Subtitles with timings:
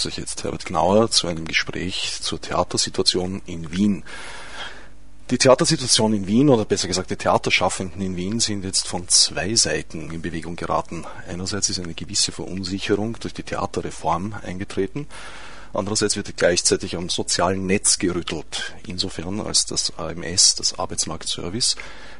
[0.00, 4.02] Begrüße ich jetzt Herbert Gnauer zu einem Gespräch zur Theatersituation in Wien.
[5.28, 9.54] Die Theatersituation in Wien oder besser gesagt die Theaterschaffenden in Wien sind jetzt von zwei
[9.56, 11.04] Seiten in Bewegung geraten.
[11.28, 15.06] Einerseits ist eine gewisse Verunsicherung durch die Theaterreform eingetreten.
[15.72, 21.76] Andererseits wird gleichzeitig am sozialen Netz gerüttelt, insofern als das AMS, das Arbeitsmarktservice,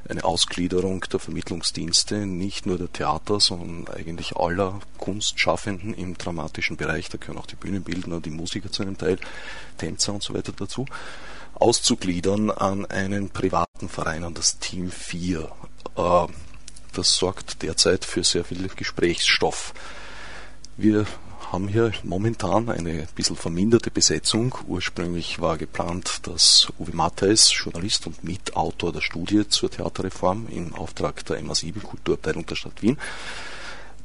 [0.08, 7.08] eine Ausgliederung der Vermittlungsdienste nicht nur der Theater, sondern eigentlich aller Kunstschaffenden im dramatischen Bereich,
[7.08, 9.18] da gehören auch die Bühnenbildner, die Musiker zu einem Teil,
[9.78, 10.86] Tänzer und so weiter dazu,
[11.54, 15.50] auszugliedern an einen privaten Verein, an das Team 4.
[15.96, 16.26] Äh,
[16.92, 19.74] das sorgt derzeit für sehr viel Gesprächsstoff.
[20.76, 21.06] Wir
[21.52, 24.54] haben hier momentan eine bisschen verminderte Besetzung.
[24.68, 31.24] Ursprünglich war geplant, dass Uwe Mattheis, Journalist und Mitautor der Studie zur Theaterreform im Auftrag
[31.26, 32.98] der MA7 Kulturabteilung der Stadt Wien,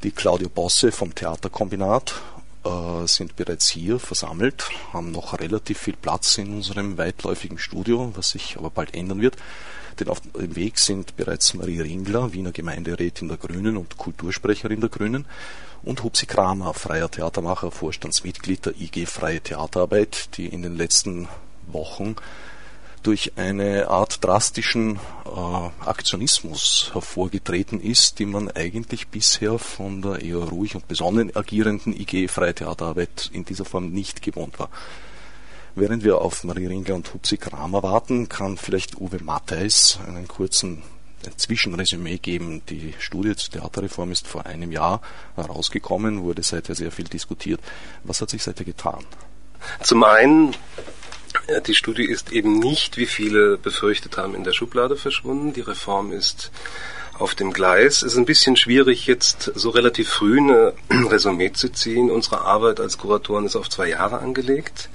[0.04, 2.16] die Claudio Bosse vom Theaterkombinat
[2.64, 8.32] äh, sind bereits hier versammelt, haben noch relativ viel Platz in unserem weitläufigen Studio, was
[8.32, 9.38] sich aber bald ändern wird.
[10.00, 14.90] Denn auf dem Weg sind bereits Marie Ringler, Wiener Gemeinderätin der Grünen und Kultursprecherin der
[14.90, 15.26] Grünen,
[15.86, 21.30] und Hupsi Kramer, freier Theatermacher, Vorstandsmitglied der IG Freie Theaterarbeit, die in den letzten
[21.68, 22.16] Wochen
[23.04, 30.38] durch eine Art drastischen äh, Aktionismus hervorgetreten ist, die man eigentlich bisher von der eher
[30.38, 34.70] ruhig und besonnen agierenden IG Freie Theaterarbeit in dieser Form nicht gewohnt war.
[35.76, 40.82] Während wir auf Marie Ringler und Hupsi Kramer warten, kann vielleicht Uwe Mattheis einen kurzen
[41.36, 42.62] Zwischenresümee geben.
[42.70, 45.02] Die Studie zur Theaterreform ist vor einem Jahr
[45.36, 47.60] herausgekommen, wurde seither sehr viel diskutiert.
[48.04, 49.06] Was hat sich seither getan?
[49.82, 50.56] Zum einen,
[51.68, 55.54] die Studie ist eben nicht, wie viele befürchtet haben, in der Schublade verschwunden.
[55.54, 56.52] Die Reform ist
[57.18, 58.02] auf dem Gleis.
[58.02, 60.74] Es ist ein bisschen schwierig, jetzt so relativ früh eine
[61.10, 62.12] Resümee zu ziehen.
[62.12, 64.90] Unsere Arbeit als Kuratoren ist auf zwei Jahre angelegt.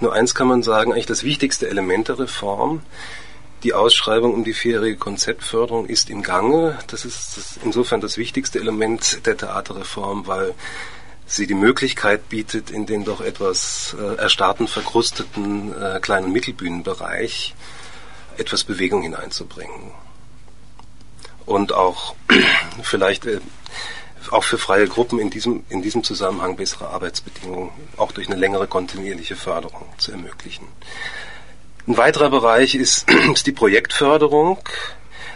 [0.00, 2.82] Nur eins kann man sagen, eigentlich das wichtigste Element der Reform
[3.62, 6.78] die Ausschreibung um die vierjährige Konzeptförderung ist im Gange.
[6.88, 10.54] Das ist das insofern das wichtigste Element der Theaterreform, weil
[11.26, 17.54] sie die Möglichkeit bietet, in den doch etwas äh, erstarrten, verkrusteten äh, kleinen Mittelbühnenbereich
[18.36, 19.92] etwas Bewegung hineinzubringen.
[21.46, 22.14] Und auch
[22.82, 23.40] vielleicht äh,
[24.30, 28.66] auch für freie Gruppen in diesem, in diesem Zusammenhang bessere Arbeitsbedingungen, auch durch eine längere
[28.66, 30.66] kontinuierliche Förderung zu ermöglichen.
[31.86, 34.58] Ein weiterer Bereich ist, ist die Projektförderung.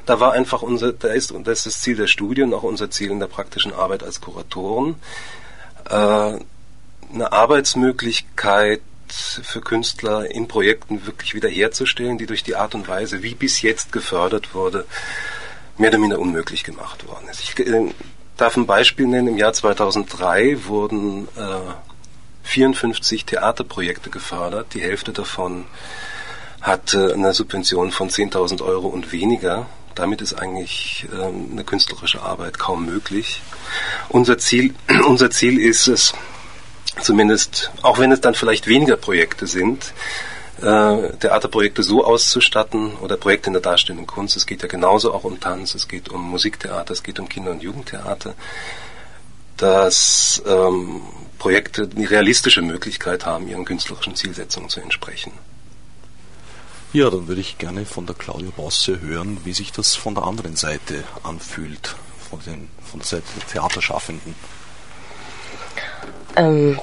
[0.05, 2.91] Da war einfach unser, da ist, das ist das Ziel der Studie und auch unser
[2.91, 4.95] Ziel in der praktischen Arbeit als Kuratoren,
[5.91, 6.39] äh,
[7.13, 13.35] eine Arbeitsmöglichkeit für Künstler in Projekten wirklich wiederherzustellen, die durch die Art und Weise, wie
[13.35, 14.85] bis jetzt gefördert wurde,
[15.79, 17.41] mehr oder minder unmöglich gemacht worden ist.
[17.41, 17.93] Ich äh,
[18.37, 19.29] darf ein Beispiel nennen.
[19.29, 21.75] Im Jahr 2003 wurden äh,
[22.45, 25.67] 54 Theaterprojekte gefördert, die Hälfte davon
[26.67, 29.67] hatte eine Subvention von 10.000 Euro und weniger.
[29.95, 33.41] Damit ist eigentlich ähm, eine künstlerische Arbeit kaum möglich.
[34.09, 34.75] Unser Ziel,
[35.07, 36.13] unser Ziel ist es,
[37.01, 39.95] zumindest, auch wenn es dann vielleicht weniger Projekte sind,
[40.61, 44.37] äh, Theaterprojekte so auszustatten oder Projekte in der darstellenden Kunst.
[44.37, 47.53] Es geht ja genauso auch um Tanz, es geht um Musiktheater, es geht um Kinder-
[47.53, 48.35] und Jugendtheater,
[49.57, 51.03] dass ähm,
[51.39, 55.33] Projekte die realistische Möglichkeit haben, ihren künstlerischen Zielsetzungen zu entsprechen.
[56.97, 60.25] Ja, dann würde ich gerne von der Claudia Bosse hören, wie sich das von der
[60.25, 61.95] anderen Seite anfühlt,
[62.31, 64.35] von, den, von der Seite der Theaterschaffenden.
[66.37, 66.81] Ähm,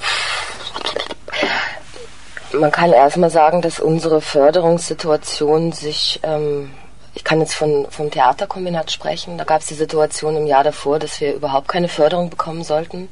[2.51, 6.69] man kann erstmal sagen, dass unsere Förderungssituation sich, ähm,
[7.15, 10.99] ich kann jetzt von, vom Theaterkombinat sprechen, da gab es die Situation im Jahr davor,
[10.99, 13.09] dass wir überhaupt keine Förderung bekommen sollten,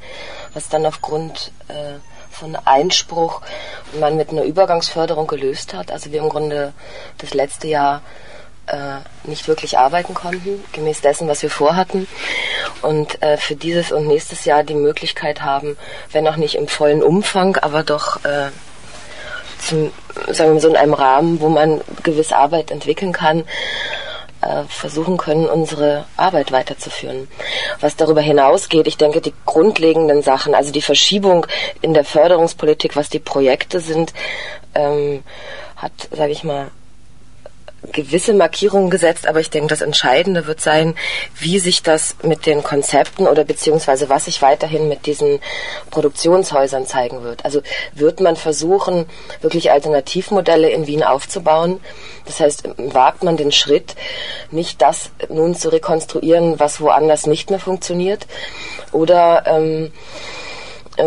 [0.53, 1.95] was dann aufgrund äh,
[2.31, 3.42] von Einspruch
[4.00, 5.92] man mit einer Übergangsförderung gelöst hat.
[5.92, 6.74] Also wir im Grunde
[7.18, 8.01] das letzte Jahr
[8.68, 12.07] äh, nicht wirklich arbeiten konnten, gemäß dessen, was wir vorhatten.
[12.81, 15.78] Und äh, für dieses und nächstes Jahr die Möglichkeit haben,
[16.12, 18.50] wenn auch nicht im vollen Umfang, aber doch äh,
[19.60, 19.92] zum,
[20.27, 23.44] sagen wir so in einem Rahmen, wo man gewisse Arbeit entwickeln kann,
[24.41, 27.27] äh, versuchen können, unsere Arbeit weiterzuführen.
[27.79, 31.45] Was darüber hinausgeht, ich denke, die grundlegenden Sachen, also die Verschiebung
[31.81, 34.13] in der Förderungspolitik, was die Projekte sind,
[34.75, 35.23] ähm,
[35.75, 36.67] hat, sage ich mal,
[37.92, 40.95] gewisse Markierungen gesetzt, aber ich denke, das Entscheidende wird sein,
[41.39, 45.39] wie sich das mit den Konzepten oder beziehungsweise was sich weiterhin mit diesen
[45.89, 47.44] Produktionshäusern zeigen wird.
[47.44, 47.62] Also
[47.94, 49.06] wird man versuchen,
[49.42, 51.80] wirklich Alternativmodelle in Wien aufzubauen.
[52.25, 53.95] Das heißt, wagt man den Schritt,
[54.51, 58.27] nicht das nun zu rekonstruieren, was woanders nicht mehr funktioniert,
[58.92, 59.89] oder ähm, äh,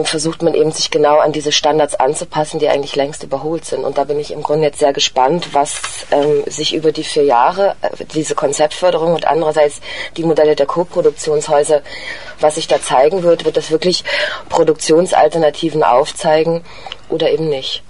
[0.05, 3.85] versucht man eben sich genau an diese Standards anzupassen, die eigentlich längst überholt sind.
[3.85, 5.81] Und da bin ich im Grunde jetzt sehr gespannt, was
[6.11, 9.81] ähm, sich über die vier Jahre, äh, diese Konzeptförderung und andererseits
[10.17, 11.83] die Modelle der Koproduktionshäuser,
[12.41, 14.05] was sich da zeigen wird, wird das wirklich
[14.49, 16.65] Produktionsalternativen aufzeigen
[17.09, 17.83] oder eben nicht.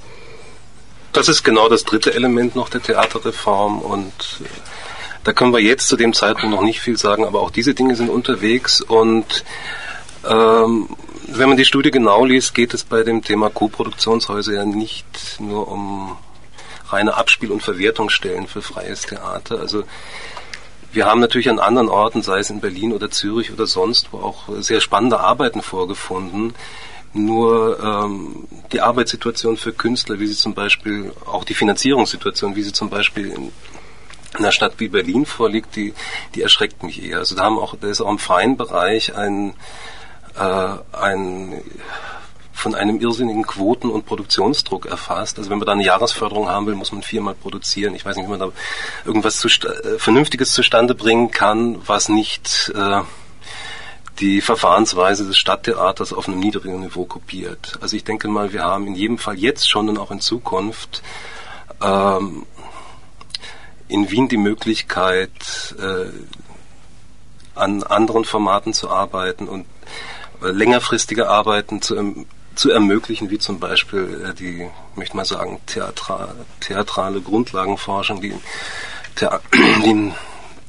[1.13, 4.49] Das ist genau das dritte Element noch der Theaterreform und äh,
[5.25, 7.97] da können wir jetzt zu dem Zeitpunkt noch nicht viel sagen, aber auch diese Dinge
[7.97, 9.43] sind unterwegs und
[10.29, 10.89] ähm,
[11.29, 15.69] wenn man die Studie genau liest, geht es bei dem Thema Co-Produktionshäuser ja nicht nur
[15.69, 16.17] um
[16.89, 19.61] reine Abspiel- und Verwertungsstellen für freies Theater.
[19.61, 19.85] Also
[20.93, 24.19] wir haben natürlich an anderen Orten, sei es in Berlin oder Zürich oder sonst, wo
[24.19, 26.55] auch sehr spannende Arbeiten vorgefunden.
[27.13, 32.73] Nur ähm, die Arbeitssituation für Künstler, wie sie zum Beispiel, auch die Finanzierungssituation, wie sie
[32.73, 33.53] zum Beispiel in
[34.35, 35.95] einer Stadt wie Berlin vorliegt, die,
[36.35, 37.19] die erschreckt mich eher.
[37.19, 39.55] Also da haben auch, da ist auch im freien Bereich ein
[40.37, 41.63] äh, ein
[42.55, 45.39] von einem irrsinnigen Quoten- und Produktionsdruck erfasst.
[45.39, 47.95] Also wenn man da eine Jahresförderung haben will, muss man viermal produzieren.
[47.95, 48.51] Ich weiß nicht, wie man da
[49.05, 53.01] irgendwas zu, äh, Vernünftiges zustande bringen kann, was nicht äh,
[54.21, 57.79] die Verfahrensweise des Stadttheaters auf einem niedrigen Niveau kopiert.
[57.81, 61.03] Also ich denke mal, wir haben in jedem Fall jetzt schon und auch in Zukunft
[61.83, 62.47] ähm,
[63.89, 66.07] in Wien die Möglichkeit, äh,
[67.55, 69.67] an anderen Formaten zu arbeiten und
[70.51, 76.35] längerfristige Arbeiten zu, ähm, zu ermöglichen, wie zum Beispiel äh, die, möchte mal sagen, Theatra,
[76.61, 78.35] theatrale Grundlagenforschung, die,
[79.17, 79.41] Thea
[79.85, 80.15] die im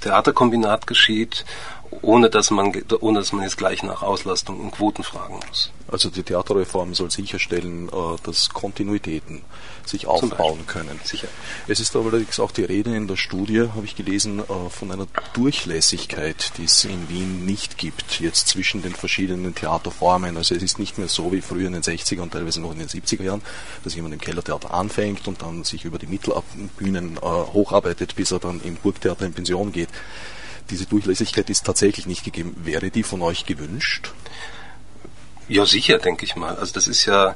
[0.01, 1.45] Theaterkombinat geschieht,
[2.01, 5.71] ohne dass man ohne dass man jetzt gleich nach Auslastung und Quoten fragen muss.
[5.87, 9.43] Also die Theaterreform soll sicherstellen, äh, dass Kontinuitäten
[9.85, 10.99] sich aufbauen können.
[11.03, 11.27] Sicher.
[11.67, 15.05] Es ist allerdings auch die Rede in der Studie, habe ich gelesen, äh, von einer
[15.33, 20.37] Durchlässigkeit, die es in Wien nicht gibt, jetzt zwischen den verschiedenen Theaterformen.
[20.37, 22.79] Also es ist nicht mehr so wie früher in den 60er und teilweise noch in
[22.79, 23.41] den 70er Jahren,
[23.83, 28.39] dass jemand im Kellertheater anfängt und dann sich über die Mittelbühnen äh, hocharbeitet, bis er
[28.39, 29.89] dann im Burgtheater in Pension geht.
[30.69, 32.55] Diese Durchlässigkeit ist tatsächlich nicht gegeben.
[32.63, 34.11] Wäre die von euch gewünscht?
[35.47, 36.55] Ja, sicher, denke ich mal.
[36.55, 37.35] Also das ist ja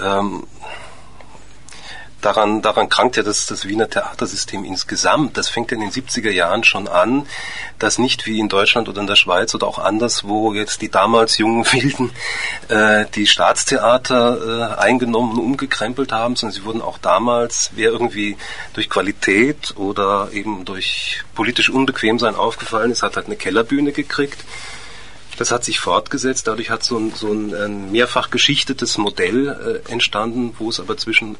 [0.00, 0.46] ähm,
[2.22, 5.36] daran, daran krankt ja das, das Wiener Theatersystem insgesamt.
[5.36, 7.26] Das fängt ja in den 70er Jahren schon an,
[7.78, 11.38] dass nicht wie in Deutschland oder in der Schweiz oder auch anderswo jetzt die damals
[11.38, 12.10] jungen Wilden
[12.68, 18.36] äh, die Staatstheater äh, eingenommen und umgekrempelt haben, sondern sie wurden auch damals, wer irgendwie
[18.72, 24.38] durch Qualität oder eben durch politisch Unbequemsein aufgefallen ist, hat halt eine Kellerbühne gekriegt
[25.38, 26.46] das hat sich fortgesetzt.
[26.46, 31.36] Dadurch hat so ein, so ein mehrfach geschichtetes Modell äh, entstanden, wo es aber zwischen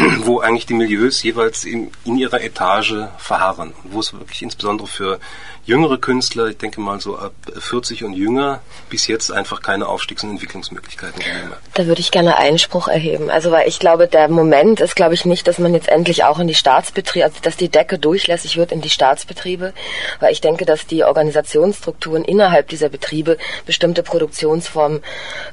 [0.24, 3.72] wo eigentlich die Milieus jeweils in, in ihrer Etage verharren.
[3.84, 5.20] Wo es wirklich insbesondere für
[5.64, 10.24] jüngere Künstler, ich denke mal so ab 40 und jünger, bis jetzt einfach keine Aufstiegs-
[10.24, 11.58] und Entwicklungsmöglichkeiten gegeben hat.
[11.74, 13.30] Da würde ich gerne Einspruch erheben.
[13.30, 16.38] Also weil ich glaube, der Moment ist, glaube ich, nicht, dass man jetzt endlich auch
[16.38, 19.72] in die Staatsbetriebe, also dass die Decke durchlässig wird in die Staatsbetriebe,
[20.18, 25.02] weil ich denke, dass die Organisationsstrukturen innerhalb dieser Betriebe bestimmte Produktionsformen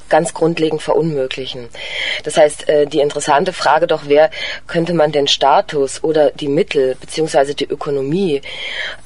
[0.09, 1.69] ganz grundlegend verunmöglichen.
[2.23, 4.31] Das heißt, äh, die interessante Frage doch wäre,
[4.67, 8.41] könnte man den Status oder die Mittel beziehungsweise die Ökonomie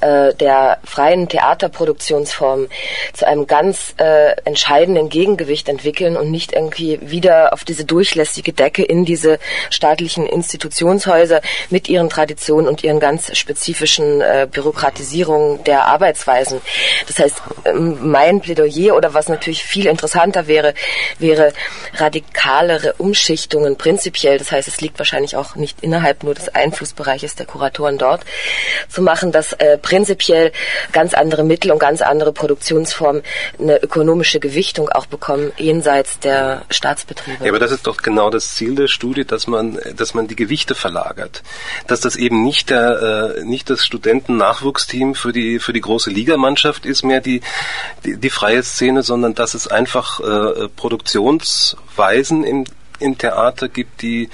[0.01, 2.69] äh, der freien Theaterproduktionsformen
[3.13, 8.83] zu einem ganz äh, entscheidenden Gegengewicht entwickeln und nicht irgendwie wieder auf diese durchlässige Decke
[8.83, 16.61] in diese staatlichen Institutionshäuser mit ihren Traditionen und ihren ganz spezifischen äh, Bürokratisierungen der Arbeitsweisen.
[17.07, 20.73] Das heißt, ähm, mein Plädoyer oder was natürlich viel interessanter wäre,
[21.19, 21.53] wäre
[21.95, 24.38] radikalere Umschichtungen prinzipiell.
[24.38, 28.24] Das heißt, es liegt wahrscheinlich auch nicht innerhalb nur des Einflussbereiches der Kuratoren dort
[28.89, 30.51] zu machen, dass äh, prinzipiell
[30.91, 33.24] ganz andere Mittel und ganz andere Produktionsformen
[33.60, 37.44] eine ökonomische Gewichtung auch bekommen, jenseits der Staatsbetriebe.
[37.44, 40.36] Ja, aber das ist doch genau das Ziel der Studie, dass man, dass man die
[40.36, 41.44] Gewichte verlagert.
[41.88, 46.86] Dass das eben nicht der, äh, nicht das Studenten-Nachwuchsteam für die, für die große Ligamannschaft
[46.86, 47.41] ist, mehr die,
[48.06, 52.65] die, die freie Szene, sondern dass es einfach äh, Produktionsweisen im,
[53.00, 54.30] im Theater gibt, die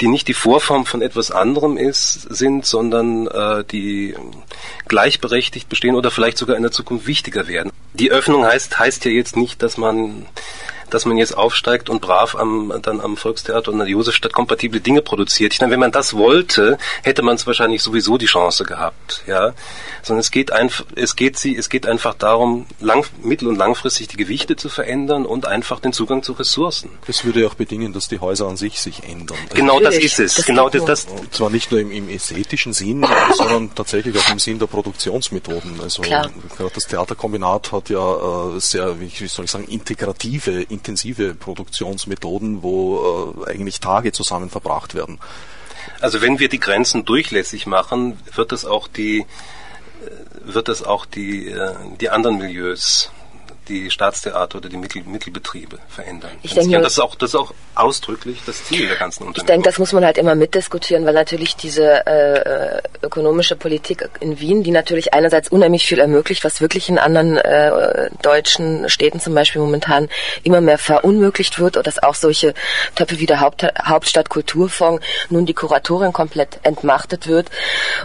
[0.00, 4.14] die nicht die Vorform von etwas anderem ist, sind, sondern äh, die
[4.86, 7.72] gleichberechtigt bestehen oder vielleicht sogar in der Zukunft wichtiger werden.
[7.94, 10.26] Die Öffnung heißt, heißt ja jetzt nicht, dass man
[10.90, 14.80] dass man jetzt aufsteigt und brav am, dann am Volkstheater und an der Josefstadt kompatible
[14.80, 15.52] Dinge produziert.
[15.52, 19.52] Ich meine, wenn man das wollte, hätte man es wahrscheinlich sowieso die Chance gehabt, ja.
[20.02, 24.08] Sondern es geht einfach, es geht sie, es geht einfach darum, lang, mittel- und langfristig
[24.08, 26.90] die Gewichte zu verändern und einfach den Zugang zu Ressourcen.
[27.06, 29.38] Das würde ja auch bedingen, dass die Häuser an sich sich ändern.
[29.54, 30.34] Genau das ist es.
[30.34, 31.04] Das genau das, das.
[31.04, 35.80] Und zwar nicht nur im, im ästhetischen Sinn, sondern tatsächlich auch im Sinn der Produktionsmethoden.
[35.82, 36.30] Also Klar.
[36.56, 43.34] gerade das Theaterkombinat hat ja äh, sehr, wie soll ich sagen, integrative intensive Produktionsmethoden, wo
[43.46, 45.18] äh, eigentlich Tage zusammen verbracht werden.
[46.00, 49.26] Also wenn wir die Grenzen durchlässig machen, wird es auch die
[50.44, 51.54] wird es auch die,
[52.00, 53.10] die anderen Milieus
[53.68, 56.30] die Staatstheater oder die Mittel, Mittelbetriebe verändern.
[56.42, 59.44] Ich denke, das ist auch das ist auch ausdrücklich das Ziel der ganzen Unternehmen.
[59.44, 64.40] Ich denke, das muss man halt immer mitdiskutieren, weil natürlich diese äh, ökonomische Politik in
[64.40, 69.34] Wien, die natürlich einerseits unheimlich viel ermöglicht, was wirklich in anderen äh, deutschen Städten zum
[69.34, 70.08] Beispiel momentan
[70.42, 72.54] immer mehr verunmöglicht wird, oder dass auch solche
[72.94, 77.50] Töpfe wie der Haupt, Hauptstadtkulturfonds nun die Kuratorin komplett entmachtet wird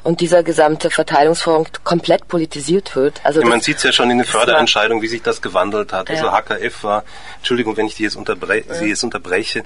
[0.03, 3.21] und dieser gesamte Verteilungsfonds komplett politisiert wird.
[3.23, 6.09] Also ja, man sieht es ja schon in den Förderentscheidungen, wie sich das gewandelt hat.
[6.09, 6.31] Also ja.
[6.31, 7.03] Also HKF war,
[7.37, 8.73] Entschuldigung, wenn ich die jetzt unterbre ja.
[8.73, 9.63] Sie jetzt unterbreche,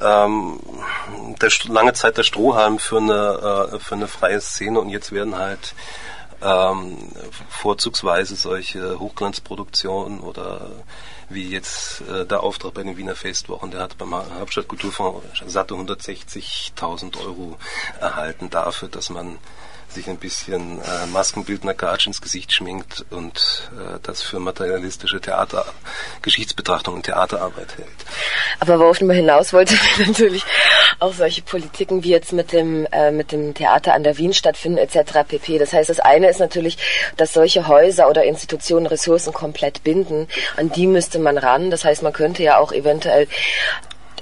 [0.00, 0.60] ähm,
[1.40, 5.38] der, lange Zeit der Strohhalm für eine, äh, für eine freie Szene und jetzt werden
[5.38, 5.74] halt
[6.42, 6.96] ähm,
[7.48, 10.70] vorzugsweise solche Hochglanzproduktionen oder
[11.28, 17.24] wie jetzt äh, der Auftrag bei den Wiener Festwochen, der hat beim Hauptstadtkulturfonds satte 160.000
[17.24, 17.56] Euro
[18.00, 19.38] erhalten dafür, dass man
[19.92, 25.66] sich ein bisschen äh, Maskenbildner Gatsch ins Gesicht schminkt und äh, das für materialistische Theater,
[26.22, 27.88] Geschichtsbetrachtung und Theaterarbeit hält.
[28.60, 29.74] Aber worauf ich mal hinaus wollte,
[30.06, 30.44] natürlich
[30.98, 34.78] auch solche Politiken wie jetzt mit dem, äh, mit dem Theater an der Wien stattfinden
[34.78, 35.20] etc.
[35.26, 35.58] pp.
[35.58, 36.78] Das heißt, das eine ist natürlich,
[37.16, 40.28] dass solche Häuser oder Institutionen Ressourcen komplett binden.
[40.56, 41.70] An die müsste man ran.
[41.70, 43.26] Das heißt, man könnte ja auch eventuell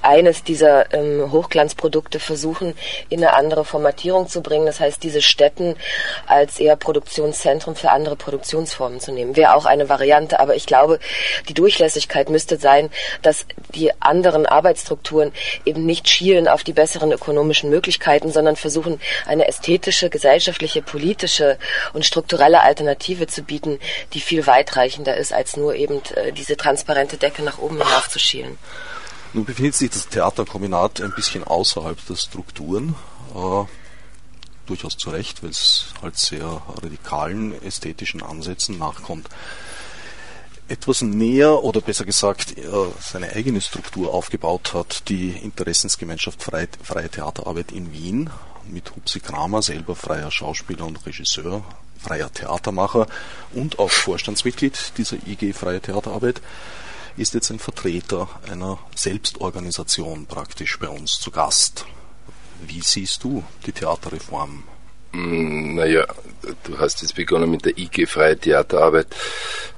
[0.09, 2.75] eines dieser ähm, Hochglanzprodukte versuchen,
[3.11, 4.65] in eine andere Formatierung zu bringen.
[4.65, 5.77] Das heißt, diese Städten
[6.27, 9.37] als eher Produktionszentrum für andere Produktionsformen zu nehmen.
[9.37, 10.41] Wäre auch eine Variante.
[10.41, 10.99] Aber ich glaube,
[11.51, 12.89] die Durchlässigkeit müsste sein,
[13.21, 15.33] dass die anderen Arbeitsstrukturen
[15.67, 21.59] eben nicht schielen auf die besseren ökonomischen Möglichkeiten, sondern versuchen, eine ästhetische, gesellschaftliche, politische
[21.93, 23.79] und strukturelle Alternative zu bieten,
[24.15, 28.57] die viel weitreichender ist, als nur eben äh, diese transparente Decke nach oben hinaufzuschielen.
[29.35, 32.95] Nun befindet sich das Theaterkombinat ein bisschen außerhalb der Strukturen.
[33.35, 33.65] Äh,
[34.69, 39.29] durchaus zu Recht, weil es halt sehr radikalen ästhetischen Ansätzen nachkommt.
[40.69, 42.65] Etwas näher oder besser gesagt äh,
[43.01, 48.31] seine eigene Struktur aufgebaut hat die Interessensgemeinschaft Freie, Freie Theaterarbeit in Wien
[48.71, 51.65] mit Hupsi Kramer, selber freier Schauspieler und Regisseur,
[51.99, 53.07] freier Theatermacher
[53.55, 56.43] und auch Vorstandsmitglied dieser IG Freie Theaterarbeit
[57.19, 61.85] ist jetzt ein Vertreter einer Selbstorganisation praktisch bei uns zu Gast.
[62.67, 64.65] Wie siehst du die Theaterreform?
[65.13, 66.07] Mm, naja,
[66.65, 69.09] du hast jetzt begonnen mit der IG Freie Theaterarbeit.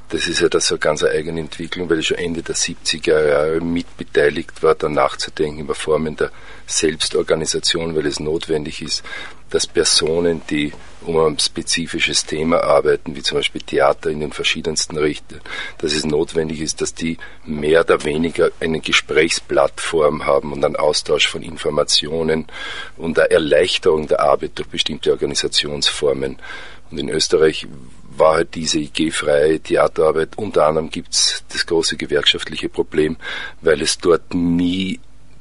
[0.08, 3.28] Das ist ja das so eine ganz eigene Entwicklung, weil ich schon Ende der 70er
[3.28, 6.32] Jahre mitbeteiligt war, da nachzudenken über Formen der
[6.66, 9.04] Selbstorganisation, weil es notwendig ist,
[9.50, 14.96] dass Personen, die um ein spezifisches Thema arbeiten, wie zum Beispiel Theater in den verschiedensten
[14.98, 15.40] Richtungen,
[15.78, 21.26] dass es notwendig ist, dass die mehr oder weniger eine Gesprächsplattform haben und einen Austausch
[21.26, 22.46] von Informationen
[22.96, 26.38] und eine Erleichterung der Arbeit durch bestimmte Organisationsformen.
[26.90, 27.66] Und in Österreich
[28.16, 30.36] war halt diese IG-freie Theaterarbeit.
[30.36, 33.16] Unter anderem gibt's das große gewerkschaftliche Problem,
[33.62, 35.00] weil es dort nie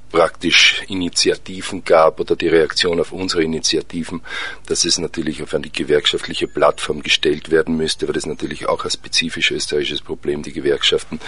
[0.10, 4.22] praktisch Initiativen gab oder die Reaktion auf unsere Initiativen,
[4.66, 8.92] dass es natürlich auf eine gewerkschaftliche Plattform gestellt werden müsste, weil das natürlich auch ein
[8.92, 11.20] spezifisch österreichisches Problem, die Gewerkschaften,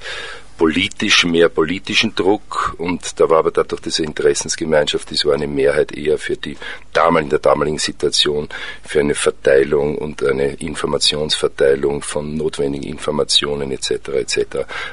[0.58, 5.92] politisch mehr politischen Druck und da war aber dadurch diese Interessensgemeinschaft, die so eine Mehrheit
[5.92, 6.58] eher für die
[6.94, 8.48] damaligen, der damaligen Situation
[8.84, 13.92] für eine Verteilung und eine Informationsverteilung von notwendigen Informationen etc.
[14.10, 14.38] etc.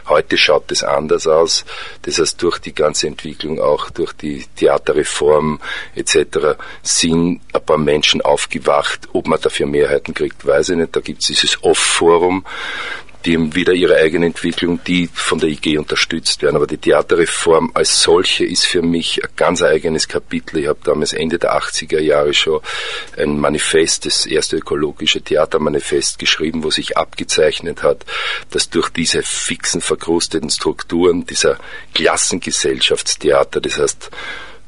[0.08, 1.64] Heute schaut es anders aus.
[2.02, 5.60] Das heißt, durch die ganze Entwicklung, auch durch die Theaterreform
[5.94, 6.58] etc.
[6.82, 9.08] sind ein paar Menschen aufgewacht.
[9.12, 10.96] Ob man dafür Mehrheiten kriegt, weiß ich nicht.
[10.96, 12.44] Da gibt es dieses Off-Forum
[13.24, 16.56] die haben wieder ihre eigene Entwicklung, die von der IG unterstützt werden.
[16.56, 20.58] Aber die Theaterreform als solche ist für mich ein ganz eigenes Kapitel.
[20.58, 22.60] Ich habe damals Ende der 80er Jahre schon
[23.16, 28.04] ein Manifest, das erste ökologische Theatermanifest geschrieben, wo sich abgezeichnet hat,
[28.50, 31.58] dass durch diese fixen, verkrusteten Strukturen dieser
[31.94, 34.10] Klassengesellschaftstheater, das heißt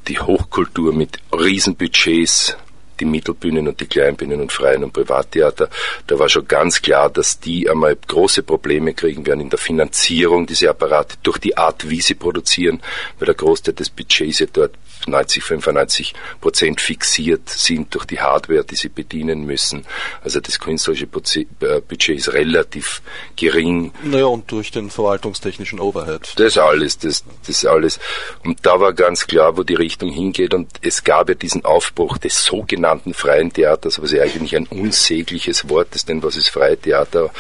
[0.09, 2.57] die Hochkultur mit Riesenbudgets,
[3.01, 5.69] die Mittelbühnen und die Kleinbühnen und Freien und Privattheater.
[6.07, 10.47] Da war schon ganz klar, dass die einmal große Probleme kriegen werden in der Finanzierung
[10.47, 12.81] dieser Apparate durch die Art, wie sie produzieren,
[13.19, 14.73] weil der Großteil des Budgets ja dort
[15.07, 19.85] 90, 95 Prozent fixiert sind durch die Hardware, die sie bedienen müssen.
[20.23, 23.03] Also das künstlerische äh, Budget ist relativ
[23.37, 23.93] gering.
[24.03, 26.33] Naja, und durch den verwaltungstechnischen Overhead.
[26.37, 27.99] Das alles, das, das alles.
[28.45, 30.55] Und da war ganz klar, wo die Richtung hingeht.
[30.55, 35.69] Und es gab ja diesen Aufbruch des sogenannten freien Theaters, was ja eigentlich ein unsägliches
[35.69, 37.31] Wort ist, denn was ist freie Theater?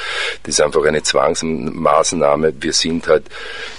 [0.42, 2.54] Das ist einfach eine Zwangsmaßnahme.
[2.60, 3.24] Wir sind halt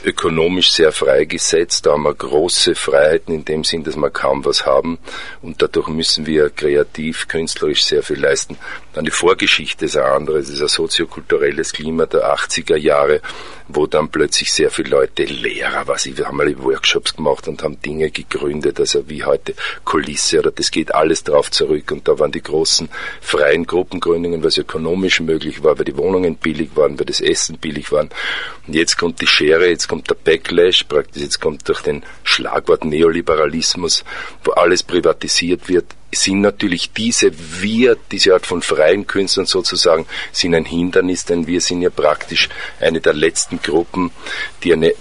[0.04, 4.66] ökonomisch sehr freigesetzt, da haben wir große Freiheiten in dem Sind, dass wir kaum was
[4.66, 4.98] haben
[5.42, 8.58] und dadurch müssen wir kreativ, künstlerisch sehr viel leisten.
[8.94, 13.22] Dann die Vorgeschichte ist eine andere, es ist ein soziokulturelles Klima der 80er Jahre,
[13.68, 17.64] wo dann plötzlich sehr viele Leute, Lehrer, was ich, wir haben alle Workshops gemacht und
[17.64, 22.20] haben Dinge gegründet, also wie heute Kulisse oder das geht alles drauf zurück und da
[22.20, 22.90] waren die großen
[23.22, 27.92] freien Gruppengründungen, was ökonomisch möglich war, weil die Wohnungen billig waren, weil das Essen billig
[27.92, 28.10] waren.
[28.68, 32.86] Und jetzt kommt die Schere, jetzt kommt der Backlash, praktisch jetzt kommt durch den Schlagwort
[32.86, 33.55] Neoliberalismus,
[34.44, 37.32] wo alles privatisiert wird, sind natürlich diese,
[37.62, 42.50] wir, diese Art von freien Künstlern sozusagen, sind ein Hindernis, denn wir sind ja praktisch
[42.80, 44.12] eine der letzten Gruppen,
[44.64, 44.94] die eine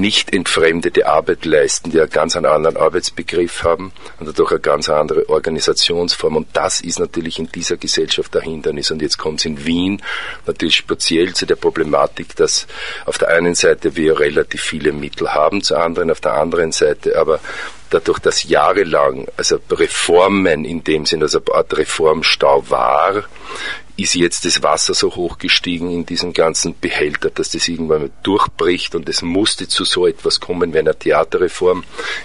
[0.00, 5.28] nicht entfremdete Arbeit leisten, die einen ganz anderen Arbeitsbegriff haben und dadurch eine ganz andere
[5.28, 6.36] Organisationsform.
[6.36, 8.90] Und das ist natürlich in dieser Gesellschaft ein Hindernis.
[8.90, 10.02] Und jetzt kommt es in Wien
[10.46, 12.66] natürlich speziell zu der Problematik, dass
[13.06, 17.18] auf der einen Seite wir relativ viele Mittel haben, zur anderen auf der anderen Seite
[17.18, 17.40] aber
[17.90, 23.24] dadurch, dass jahrelang also Reformen in dem Sinne, also eine Art Reformstau war,
[24.02, 28.94] ist jetzt das Wasser so hoch gestiegen in diesem ganzen Behälter, dass das irgendwann durchbricht
[28.94, 31.84] und es musste zu so etwas kommen wie einer Theaterreform.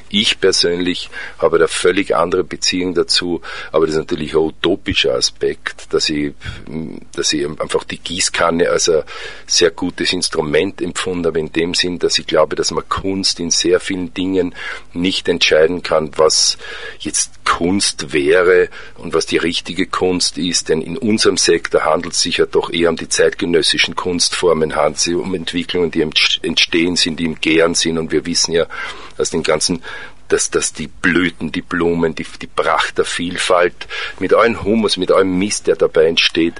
[0.09, 3.41] Ich persönlich habe da völlig andere Beziehung dazu,
[3.71, 6.33] aber das ist natürlich ein utopischer Aspekt, dass ich,
[7.13, 9.03] dass ich einfach die Gießkanne als ein
[9.45, 13.51] sehr gutes Instrument empfunden habe, in dem Sinn, dass ich glaube, dass man Kunst in
[13.51, 14.55] sehr vielen Dingen
[14.93, 16.57] nicht entscheiden kann, was
[16.99, 22.13] jetzt Kunst wäre und was die richtige Kunst ist, denn in unserem Sektor Sektor handelt
[22.13, 26.95] es sich ja doch eher um die zeitgenössischen Kunstformen, handelt sich um Entwicklungen, die entstehen
[26.95, 27.97] sind, die im Gären sind.
[27.97, 28.67] Und wir wissen ja
[29.17, 29.83] aus den ganzen
[30.29, 33.87] dass, dass die Blüten, die Blumen, die, die Pracht der Vielfalt
[34.19, 36.55] mit allem Humus, mit allem Mist, der dabei entsteht,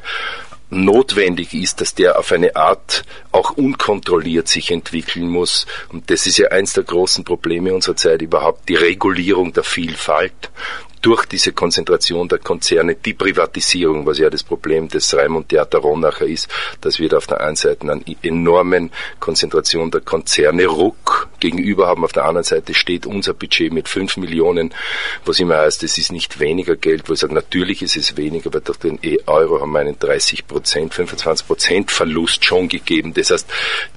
[0.70, 5.66] notwendig ist, dass der auf eine Art auch unkontrolliert sich entwickeln muss.
[5.90, 10.50] Und das ist ja eins der großen Probleme unserer Zeit überhaupt, die Regulierung der Vielfalt
[11.08, 16.26] durch diese Konzentration der Konzerne, die Privatisierung, was ja das Problem des Raimund Theater Ronacher
[16.26, 16.50] ist,
[16.82, 18.92] dass wir da auf der einen Seite einen enormen
[19.22, 22.04] Konzentration der Konzerne Ruck gegenüber haben.
[22.04, 24.74] Auf der anderen Seite steht unser Budget mit 5 Millionen,
[25.26, 28.48] was immer heißt, es ist nicht weniger Geld, wo ich sage, natürlich ist es weniger,
[28.48, 33.14] aber durch den Euro haben wir einen 30 Prozent, 25 Prozent Verlust schon gegeben.
[33.14, 33.48] Das heißt,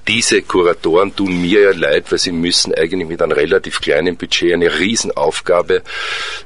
[0.07, 4.53] diese Kuratoren tun mir ja leid, weil sie müssen eigentlich mit einem relativ kleinen Budget
[4.53, 5.83] eine Riesenaufgabe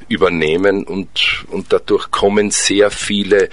[0.07, 3.49] übernehmen und, und dadurch kommen sehr viele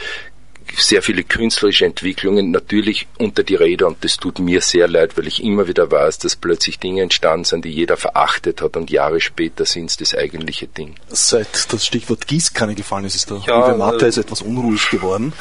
[0.76, 5.26] sehr viele künstlerische Entwicklungen natürlich unter die Räder und das tut mir sehr leid, weil
[5.26, 9.20] ich immer wieder weiß, dass plötzlich Dinge entstanden sind, die jeder verachtet hat und Jahre
[9.20, 10.94] später sind es das eigentliche Ding.
[11.08, 15.32] Seit das Stichwort Gießkanne gefallen ist, ist der ja, liebe Mathe äh, etwas unruhig geworden.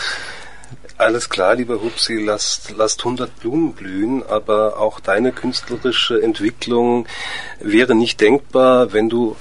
[0.98, 7.08] Alles klar, lieber Hupsi, lasst, lasst 100 Blumen blühen, aber auch deine künstlerische Entwicklung
[7.60, 9.36] wäre nicht denkbar, wenn du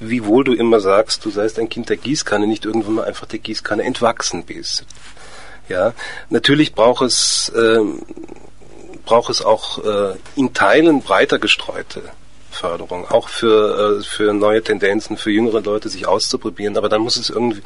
[0.00, 3.38] wiewohl du immer sagst, du seist ein Kind der Gießkanne, nicht irgendwann mal einfach der
[3.38, 4.84] Gießkanne entwachsen bist.
[5.68, 5.94] Ja,
[6.30, 7.80] natürlich braucht es, äh,
[9.04, 12.02] braucht es auch äh, in Teilen breiter gestreute
[12.54, 17.16] Förderung, auch für, äh, für neue Tendenzen, für jüngere Leute sich auszuprobieren, aber dann muss
[17.16, 17.62] es irgendwie,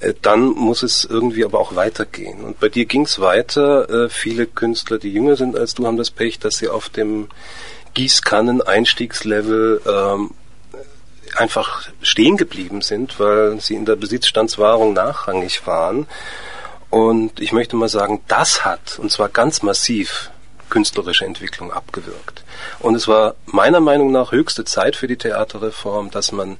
[0.00, 2.44] äh, dann muss es irgendwie aber auch weitergehen.
[2.44, 4.04] Und bei dir ging es weiter.
[4.04, 7.28] Äh, viele Künstler, die jünger sind als du, haben das Pech, dass sie auf dem
[7.94, 10.30] Gießkannen-Einstiegslevel ähm,
[11.36, 16.06] einfach stehen geblieben sind, weil sie in der Besitzstandswahrung nachrangig waren.
[16.94, 20.30] Und ich möchte mal sagen, das hat, und zwar ganz massiv,
[20.70, 22.44] künstlerische Entwicklung abgewirkt.
[22.78, 26.56] Und es war meiner Meinung nach höchste Zeit für die Theaterreform, dass man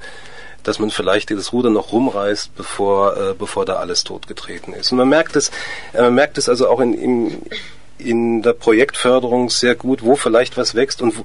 [0.64, 4.90] dass man vielleicht das Ruder noch rumreißt, bevor, äh, bevor da alles totgetreten ist.
[4.90, 5.50] Und man merkt es,
[5.92, 7.42] äh, man merkt es also auch in, in,
[7.98, 11.24] in der Projektförderung sehr gut, wo vielleicht was wächst und wo,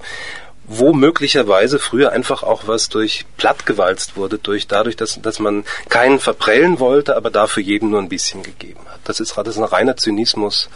[0.70, 6.20] wo möglicherweise früher einfach auch was durch plattgewalzt wurde, durch dadurch, dass, dass man keinen
[6.20, 9.00] verprellen wollte, aber dafür jedem nur ein bisschen gegeben hat.
[9.04, 10.70] Das ist, das ist ein reiner Zynismus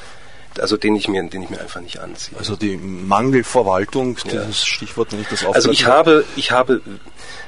[0.60, 2.38] also den ich mir, den ich mir einfach nicht anziehe.
[2.38, 4.44] Also die Mangelverwaltung, ja.
[4.46, 6.82] das Stichwort, wenn ich das Also ich habe, ich habe,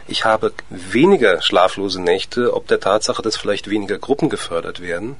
[0.07, 5.17] ich habe weniger schlaflose Nächte, ob der Tatsache, dass vielleicht weniger Gruppen gefördert werden.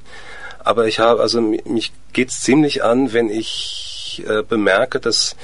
[0.58, 5.36] Aber ich habe, also mich geht's ziemlich an, wenn ich äh, bemerke, dass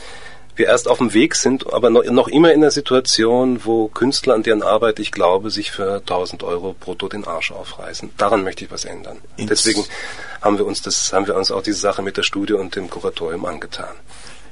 [0.55, 4.35] wir erst auf dem Weg sind, aber noch, noch immer in der Situation, wo Künstler,
[4.35, 8.11] an deren Arbeit ich glaube, sich für 1000 Euro brutto den Arsch aufreißen.
[8.19, 9.19] Daran möchte ich was ändern.
[9.37, 9.85] Ins Deswegen
[10.43, 12.91] haben wir uns das, haben wir uns auch diese Sache mit der Studie und dem
[12.91, 13.95] Kuratorium angetan.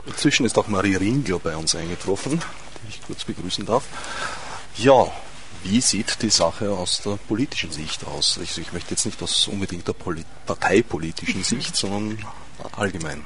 [0.07, 2.41] Inzwischen ist auch Marie Ringler bei uns eingetroffen,
[2.83, 3.85] die ich kurz begrüßen darf.
[4.77, 5.13] Ja,
[5.63, 8.39] wie sieht die Sache aus der politischen Sicht aus?
[8.41, 9.95] Also ich möchte jetzt nicht aus unbedingt der
[10.47, 12.25] parteipolitischen Sicht, sondern
[12.77, 13.23] allgemein.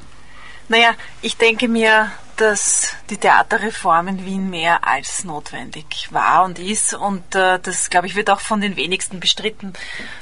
[0.69, 6.95] Naja, ich denke mir, dass die Theaterreform in Wien mehr als notwendig war und ist.
[6.95, 9.73] Und äh, das, glaube ich, wird auch von den wenigsten bestritten,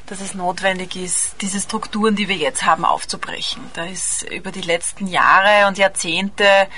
[0.07, 3.63] dass es notwendig ist, diese Strukturen, die wir jetzt haben, aufzubrechen.
[3.75, 6.69] Da ist über die letzten Jahre und Jahrzehnte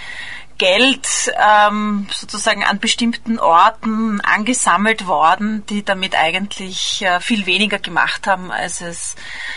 [0.65, 8.27] Geld ähm, sozusagen an bestimmten Orten angesammelt worden, die damit eigentlich äh, viel weniger gemacht
[8.27, 9.15] haben, als es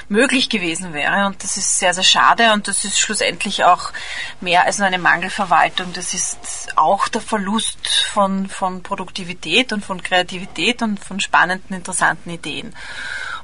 [0.09, 1.25] möglich gewesen wäre.
[1.25, 3.93] Und das ist sehr, sehr schade und das ist schlussendlich auch
[4.41, 5.93] mehr als nur eine Mangelverwaltung.
[5.93, 12.31] Das ist auch der Verlust von, von Produktivität und von Kreativität und von spannenden, interessanten
[12.31, 12.75] Ideen.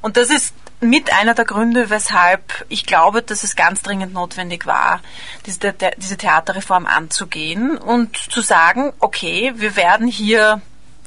[0.02, 4.66] Und das ist mit einer der Gründe, weshalb ich glaube, dass es ganz dringend notwendig
[4.66, 5.02] war,
[5.46, 10.62] diese, Theaterreform anzugehen und zu sagen, okay, wir werden hier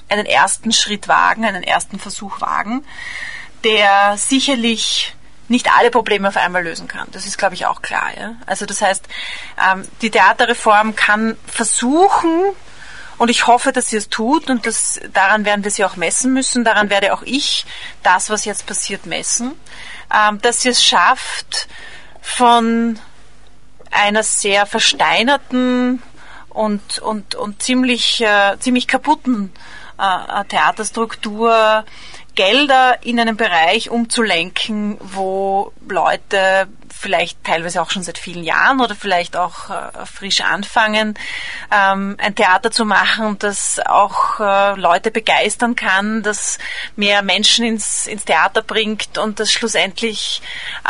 [0.09, 2.85] einen ersten Schritt wagen, einen ersten Versuch wagen,
[3.65, 5.15] der sicherlich
[5.49, 7.09] nicht alle Probleme auf einmal lösen kann.
[7.12, 8.09] Das ist, glaube ich, auch klar.
[8.19, 8.35] Ja?
[8.47, 9.07] Also das heißt,
[9.71, 12.43] ähm, die Theaterreform kann versuchen,
[13.18, 16.33] und ich hoffe, dass sie es tut und das, daran werden wir sie auch messen
[16.33, 16.64] müssen.
[16.64, 17.64] Daran werde auch ich
[18.02, 19.52] das, was jetzt passiert, messen.
[20.14, 21.68] Ähm, dass sie es schafft,
[22.20, 22.98] von
[23.90, 26.02] einer sehr versteinerten
[26.48, 29.52] und, und, und ziemlich, äh, ziemlich kaputten
[29.98, 31.85] äh, Theaterstruktur
[32.35, 36.68] Gelder in einen Bereich umzulenken, wo Leute
[37.07, 41.16] vielleicht teilweise auch schon seit vielen Jahren oder vielleicht auch äh, frisch anfangen,
[41.71, 46.59] ähm, ein Theater zu machen, das auch äh, Leute begeistern kann, das
[46.97, 50.42] mehr Menschen ins, ins Theater bringt und das schlussendlich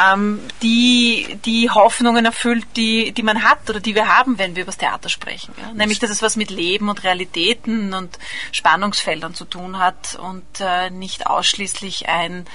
[0.02, 4.62] ähm, die, die Hoffnungen erfüllt, die, die man hat oder die wir haben, wenn wir
[4.62, 5.52] über das Theater sprechen.
[5.60, 5.74] Ja?
[5.74, 8.18] Nämlich, dass es was mit Leben und Realitäten und
[8.52, 12.46] Spannungsfeldern zu tun hat und äh, nicht ausschließlich ein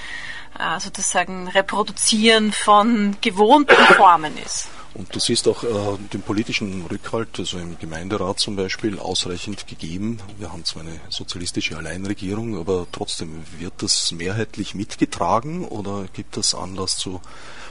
[0.62, 4.68] äh, sozusagen Reproduzieren von gewohnten Formen ist.
[4.94, 10.18] Und du siehst auch äh, den politischen Rückhalt, also im Gemeinderat zum Beispiel, ausreichend gegeben.
[10.38, 16.54] Wir haben zwar eine sozialistische Alleinregierung, aber trotzdem wird das mehrheitlich mitgetragen oder gibt es
[16.54, 17.22] Anlass zu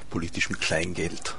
[0.10, 1.36] politischem Kleingeld?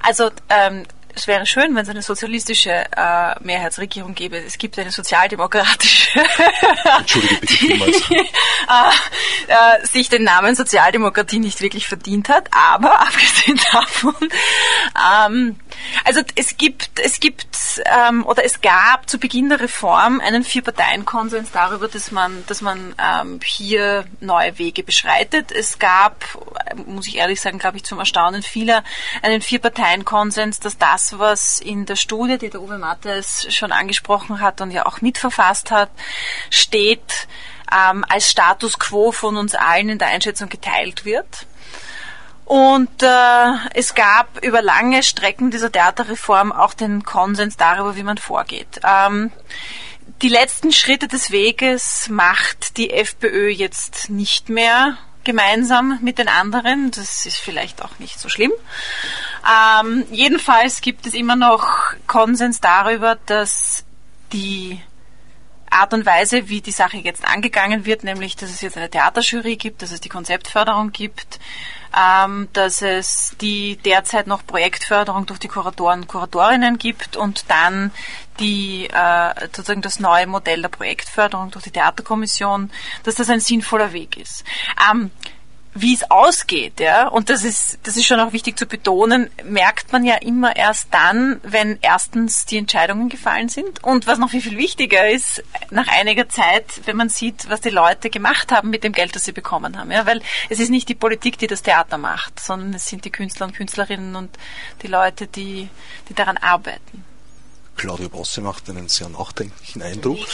[0.00, 4.36] Also ähm, es wäre schön, wenn es eine sozialistische äh, Mehrheitsregierung gäbe.
[4.38, 6.20] Es gibt eine sozialdemokratische.
[7.46, 8.10] Vielmals.
[8.10, 8.22] äh,
[9.48, 14.14] äh, sich den Namen Sozialdemokratie nicht wirklich verdient hat, aber abgesehen davon,
[15.26, 15.56] ähm,
[16.04, 17.46] also es gibt, es gibt
[17.84, 22.94] ähm, oder es gab zu Beginn der Reform einen Vier-Parteien-Konsens darüber, dass man, dass man
[22.98, 25.52] ähm, hier neue Wege beschreitet.
[25.52, 26.24] Es gab,
[26.86, 28.84] muss ich ehrlich sagen, glaube ich, zum Erstaunen vieler,
[29.22, 34.60] einen Vier-Parteien-Konsens, dass das, was in der Studie, die der Uwe Mattes schon angesprochen hat
[34.60, 35.90] und ja auch mitverfasst hat,
[36.50, 37.28] steht,
[37.72, 41.46] ähm, als Status quo von uns allen in der Einschätzung geteilt wird.
[42.48, 48.16] Und äh, es gab über lange Strecken dieser Theaterreform auch den Konsens darüber, wie man
[48.16, 48.80] vorgeht.
[48.82, 49.30] Ähm,
[50.22, 56.90] die letzten Schritte des Weges macht die FPÖ jetzt nicht mehr gemeinsam mit den anderen.
[56.90, 58.52] Das ist vielleicht auch nicht so schlimm.
[59.44, 63.84] Ähm, jedenfalls gibt es immer noch Konsens darüber, dass
[64.32, 64.80] die
[65.68, 69.56] Art und Weise, wie die Sache jetzt angegangen wird, nämlich dass es jetzt eine Theaterjury
[69.56, 71.38] gibt, dass es die Konzeptförderung gibt,
[71.96, 77.92] ähm, dass es die derzeit noch Projektförderung durch die Kuratoren und Kuratorinnen gibt und dann
[78.40, 82.70] die äh, sozusagen das neue Modell der Projektförderung durch die Theaterkommission,
[83.02, 84.44] dass das ein sinnvoller Weg ist.
[84.90, 85.10] Ähm,
[85.80, 89.92] wie es ausgeht, ja, und das ist, das ist schon auch wichtig zu betonen, merkt
[89.92, 94.40] man ja immer erst dann, wenn erstens die Entscheidungen gefallen sind und was noch viel,
[94.40, 98.84] viel wichtiger ist, nach einiger Zeit, wenn man sieht, was die Leute gemacht haben mit
[98.84, 101.62] dem Geld, das sie bekommen haben, ja, weil es ist nicht die Politik, die das
[101.62, 104.36] Theater macht, sondern es sind die Künstler und Künstlerinnen und
[104.82, 105.68] die Leute, die,
[106.08, 107.04] die daran arbeiten.
[107.76, 110.26] Claudia Bosse macht einen sehr nachdenklichen Eindruck.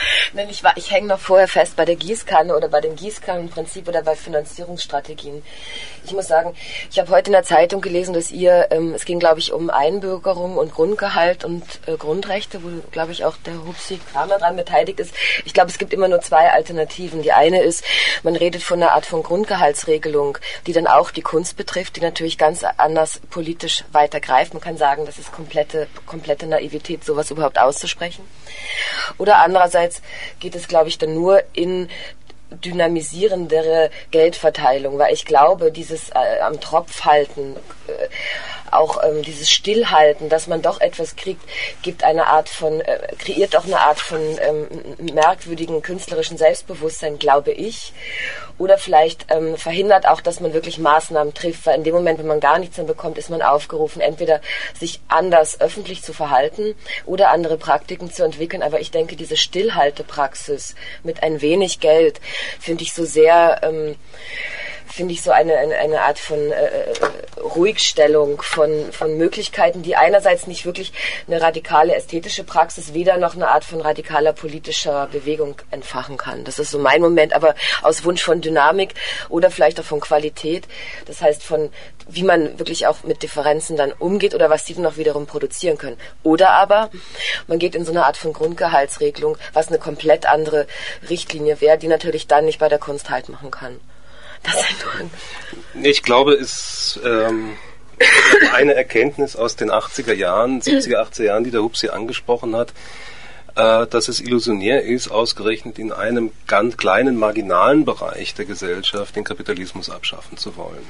[0.32, 3.88] Nein, ich, war- ich hänge noch vorher fest bei der Gießkanne oder bei dem Gießkannenprinzip
[3.88, 5.42] oder bei Finanzierungsstrategien.
[6.04, 6.54] Ich muss sagen,
[6.90, 9.70] ich habe heute in der Zeitung gelesen, dass ihr, ähm, es ging glaube ich um
[9.70, 15.00] Einbürgerung und Grundgehalt und äh, Grundrechte, wo glaube ich auch der Hupsi Kramer dran beteiligt
[15.00, 15.14] ist.
[15.44, 17.22] Ich glaube, es gibt immer nur zwei Alternativen.
[17.22, 17.84] Die eine ist,
[18.22, 22.38] man redet von einer Art von Grundgehaltsregelung, die dann auch die Kunst betrifft, die natürlich
[22.38, 24.54] ganz anders politisch weiter greift.
[24.54, 28.24] Man kann sagen, das ist komplette, komplette Naivität, sowas überhaupt auszusprechen.
[29.18, 29.89] Oder andererseits
[30.40, 31.88] geht es, glaube ich, dann nur in
[32.50, 38.08] dynamisierendere Geldverteilung, weil ich glaube, dieses äh, am Tropf halten, äh,
[38.72, 41.42] auch ähm, dieses Stillhalten, dass man doch etwas kriegt,
[41.82, 44.68] gibt eine Art von, äh, kreiert auch eine Art von ähm,
[45.12, 47.92] merkwürdigen künstlerischen Selbstbewusstsein, glaube ich.
[48.58, 52.26] Oder vielleicht ähm, verhindert auch, dass man wirklich Maßnahmen trifft, weil in dem Moment, wenn
[52.26, 54.40] man gar nichts mehr bekommt, ist man aufgerufen, entweder
[54.78, 56.74] sich anders öffentlich zu verhalten
[57.06, 58.62] oder andere Praktiken zu entwickeln.
[58.62, 62.20] Aber ich denke, diese Stillhaltepraxis mit ein wenig Geld
[62.58, 63.96] finde ich so sehr, ähm,
[64.90, 69.96] finde ich so eine, eine, eine Art von äh, äh, Ruhigstellung von, von Möglichkeiten, die
[69.96, 70.92] einerseits nicht wirklich
[71.26, 76.44] eine radikale ästhetische Praxis, weder noch eine Art von radikaler politischer Bewegung entfachen kann.
[76.44, 78.94] Das ist so mein Moment, aber aus Wunsch von Dynamik
[79.28, 80.66] oder vielleicht auch von Qualität.
[81.06, 81.70] Das heißt von
[82.12, 85.78] wie man wirklich auch mit Differenzen dann umgeht oder was die dann auch wiederum produzieren
[85.78, 85.96] können.
[86.22, 86.90] Oder aber
[87.46, 90.66] man geht in so eine Art von Grundgehaltsregelung, was eine komplett andere
[91.08, 93.80] Richtlinie wäre, die natürlich dann nicht bei der Kunst halt machen kann.
[94.42, 95.10] Das ist ein
[95.82, 97.56] Ich glaube, es ähm,
[98.52, 102.72] eine Erkenntnis aus den 80er Jahren, 70er, 80er Jahren, die der Hupsi angesprochen hat,
[103.56, 109.24] äh, dass es illusionär ist, ausgerechnet in einem ganz kleinen, marginalen Bereich der Gesellschaft den
[109.24, 110.86] Kapitalismus abschaffen zu wollen.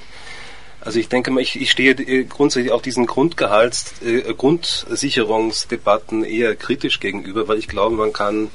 [0.83, 6.57] Also ich denke mal, ich, ich stehe äh, grundsätzlich auch diesen Grundgehalts, äh, Grundsicherungsdebatten eher
[6.57, 8.51] kritisch gegenüber, weil ich glaube, man kann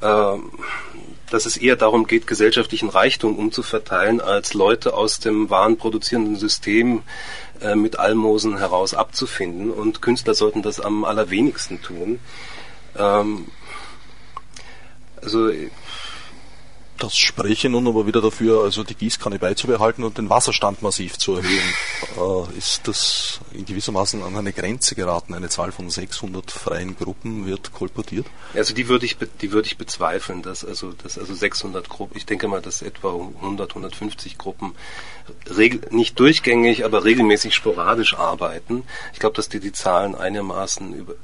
[0.00, 0.36] äh,
[1.34, 7.02] dass es eher darum geht, gesellschaftlichen Reichtum umzuverteilen, als Leute aus dem warenproduzierenden System
[7.60, 9.72] äh, mit Almosen heraus abzufinden.
[9.72, 12.20] Und Künstler sollten das am allerwenigsten tun.
[12.96, 13.46] Ähm,
[15.20, 15.50] also
[16.98, 21.34] Das spreche nun aber wieder dafür, also die Gießkanne beizubehalten und den Wasserstand massiv zu
[21.34, 21.74] erhöhen.
[22.16, 25.34] Äh, ist das in gewissermaßen an eine Grenze geraten?
[25.34, 28.26] Eine Zahl von 600 freien Gruppen wird kolportiert?
[28.54, 32.26] Also die würde ich die würde ich bezweifeln, dass also dass also 600 Gruppen, ich
[32.26, 34.74] denke mal, dass etwa 100 150 Gruppen
[35.50, 38.84] regel, nicht durchgängig, aber regelmäßig sporadisch arbeiten.
[39.12, 41.14] Ich glaube, dass die die Zahlen einigermaßen über,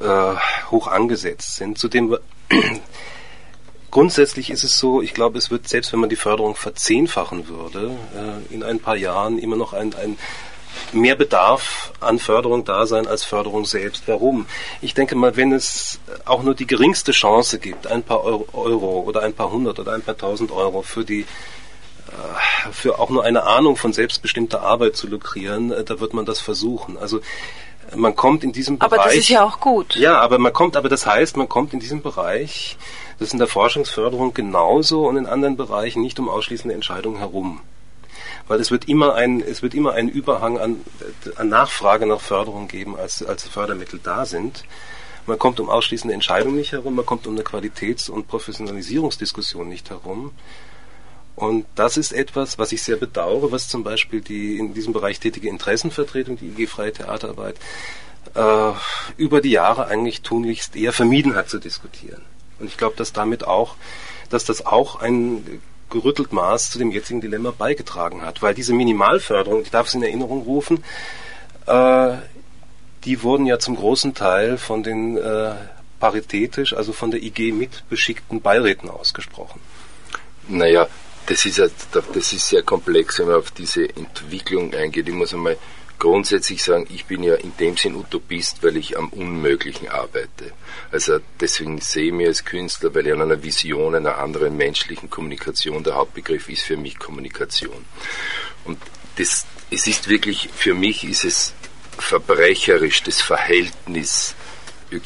[0.00, 0.36] äh,
[0.72, 1.78] hoch angesetzt sind.
[1.78, 2.18] Zudem
[3.90, 7.96] Grundsätzlich ist es so, ich glaube, es wird, selbst wenn man die Förderung verzehnfachen würde,
[8.14, 10.16] äh, in ein paar Jahren immer noch ein, ein
[10.92, 14.04] mehr Bedarf an Förderung da sein als Förderung selbst.
[14.06, 14.46] Warum?
[14.80, 19.22] Ich denke mal, wenn es auch nur die geringste Chance gibt, ein paar Euro, oder
[19.22, 23.44] ein paar hundert oder ein paar tausend Euro für die äh, für auch nur eine
[23.44, 26.98] Ahnung von selbstbestimmter Arbeit zu lukrieren, äh, da wird man das versuchen.
[26.98, 27.20] Also
[27.96, 29.06] man kommt in diesem Aber Bereich.
[29.06, 29.96] das ist ja auch gut.
[29.96, 32.76] Ja, aber man kommt, aber das heißt, man kommt in diesem Bereich,
[33.20, 37.60] das ist in der Forschungsförderung genauso und in anderen Bereichen nicht um ausschließende Entscheidungen herum.
[38.48, 40.80] Weil es wird immer ein, es wird immer einen Überhang an,
[41.36, 44.64] an Nachfrage nach Förderung geben, als, als Fördermittel da sind.
[45.26, 49.90] Man kommt um ausschließende Entscheidungen nicht herum, man kommt um eine Qualitäts- und Professionalisierungsdiskussion nicht
[49.90, 50.30] herum.
[51.36, 55.20] Und das ist etwas, was ich sehr bedauere, was zum Beispiel die in diesem Bereich
[55.20, 57.56] tätige Interessenvertretung, die IG Freie Theaterarbeit,
[58.34, 58.72] äh,
[59.18, 62.22] über die Jahre eigentlich tunlichst eher vermieden hat zu diskutieren.
[62.60, 63.76] Und ich glaube, dass damit auch,
[64.28, 69.62] dass das auch ein gerüttelt Maß zu dem jetzigen Dilemma beigetragen hat, weil diese Minimalförderung,
[69.62, 70.84] ich darf es in Erinnerung rufen,
[71.66, 72.12] äh,
[73.04, 75.54] die wurden ja zum großen Teil von den äh,
[75.98, 79.60] paritätisch, also von der IG mitbeschickten Beiräten ausgesprochen.
[80.48, 80.86] Naja,
[81.26, 85.08] das ist, ja, das ist sehr komplex, wenn man auf diese Entwicklung eingeht.
[85.08, 85.56] Ich muss einmal
[86.00, 90.52] grundsätzlich sagen, ich bin ja in dem Sinn Utopist, weil ich am Unmöglichen arbeite.
[90.90, 95.08] Also deswegen sehe ich mich als Künstler, weil ich an einer Vision einer anderen menschlichen
[95.08, 97.84] Kommunikation, der Hauptbegriff ist für mich Kommunikation.
[98.64, 98.78] Und
[99.16, 101.54] das, es ist wirklich, für mich ist es
[101.98, 104.34] verbrecherisch, das Verhältnis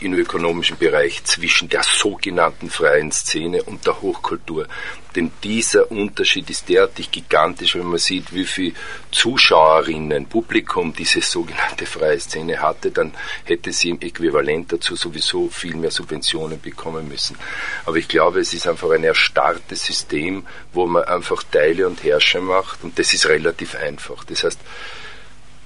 [0.01, 4.67] im ökonomischen Bereich zwischen der sogenannten freien Szene und der Hochkultur.
[5.15, 8.75] Denn dieser Unterschied ist derartig gigantisch, wenn man sieht, wie viel
[9.13, 13.13] Zuschauerinnen, Publikum diese sogenannte freie Szene hatte, dann
[13.45, 17.37] hätte sie im Äquivalent dazu sowieso viel mehr Subventionen bekommen müssen.
[17.85, 22.41] Aber ich glaube, es ist einfach ein erstarrtes System, wo man einfach Teile und Herrscher
[22.41, 24.25] macht und das ist relativ einfach.
[24.25, 24.59] Das heißt,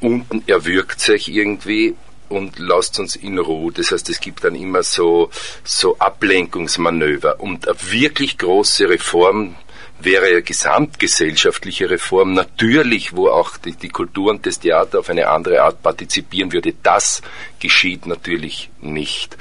[0.01, 1.97] unten erwürgt sich irgendwie
[2.29, 3.73] und lasst uns in Ruhe.
[3.73, 5.31] Das heißt, es gibt dann immer so,
[5.65, 7.41] so Ablenkungsmanöver.
[7.41, 9.57] Und eine wirklich große Reform
[10.01, 15.29] wäre eine gesamtgesellschaftliche Reform natürlich, wo auch die, die Kultur und das Theater auf eine
[15.29, 16.75] andere Art partizipieren würde.
[16.83, 17.23] Das
[17.59, 19.37] geschieht natürlich nicht.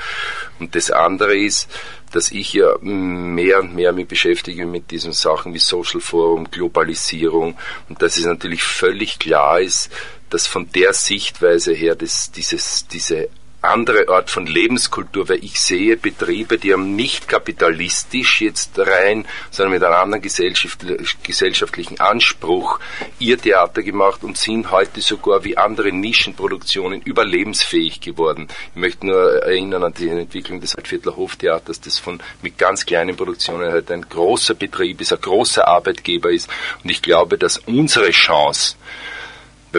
[0.60, 1.70] Und das andere ist,
[2.12, 7.58] dass ich ja mehr und mehr mich beschäftige mit diesen Sachen wie Social Forum, Globalisierung
[7.90, 9.92] und dass es natürlich völlig klar ist,
[10.30, 13.30] dass von der Sichtweise her das, dieses, diese
[13.62, 19.74] andere Art von Lebenskultur, weil ich sehe Betriebe, die haben nicht kapitalistisch jetzt rein, sondern
[19.74, 22.80] mit einem anderen gesellschaftlichen Anspruch
[23.20, 28.48] ihr Theater gemacht und sind heute sogar wie andere Nischenproduktionen überlebensfähig geworden.
[28.76, 33.16] Ich möchte nur erinnern an die Entwicklung des Altviertler Hoftheaters, das von mit ganz kleinen
[33.16, 36.48] Produktionen halt ein großer Betrieb ist, ein großer Arbeitgeber ist.
[36.84, 38.76] Und ich glaube, dass unsere Chance,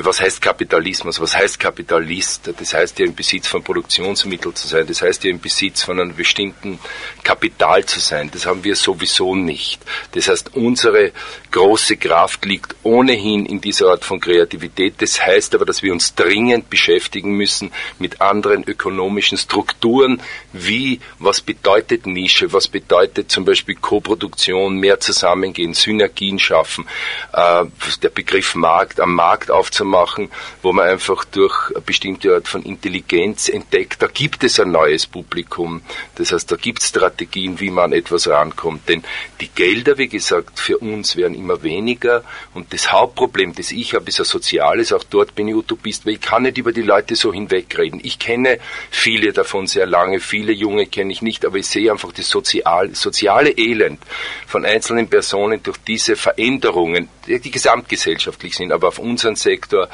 [0.04, 1.20] was heißt Kapitalismus?
[1.20, 2.50] Was heißt Kapitalist?
[2.58, 4.87] Das heißt ja im Besitz von Produktionsmitteln zu sein.
[4.87, 6.78] Das heißt ja im Besitz von einem bestimmten
[7.22, 8.30] Kapital zu sein.
[8.32, 9.80] Das haben wir sowieso nicht.
[10.12, 11.12] Das heißt, unsere
[11.50, 14.94] große Kraft liegt ohnehin in dieser Art von Kreativität.
[14.98, 21.40] Das heißt aber, dass wir uns dringend beschäftigen müssen mit anderen ökonomischen Strukturen, wie was
[21.40, 26.87] bedeutet Nische, was bedeutet zum Beispiel Koproduktion, mehr zusammengehen, Synergien schaffen,
[27.32, 27.64] äh,
[28.02, 30.30] der Begriff Markt, am Markt aufzunehmen machen,
[30.62, 35.06] wo man einfach durch eine bestimmte Art von Intelligenz entdeckt, da gibt es ein neues
[35.06, 35.82] Publikum.
[36.16, 38.88] Das heißt, da gibt es Strategien, wie man an etwas rankommt.
[38.88, 39.02] Denn
[39.40, 42.24] die Gelder, wie gesagt, für uns werden immer weniger.
[42.55, 44.92] Und das Hauptproblem, das ich habe, ist ein soziales.
[44.92, 48.01] Auch dort bin ich Utopist, weil ich kann nicht über die Leute so hinwegreden.
[48.03, 48.59] Ich kenne
[48.90, 52.94] viele davon sehr lange, viele Junge kenne ich nicht, aber ich sehe einfach das sozial,
[52.94, 54.01] soziale Elend
[54.46, 59.88] von einzelnen Personen durch diese Veränderungen, die gesamtgesellschaftlich sind, aber auf unseren Sektor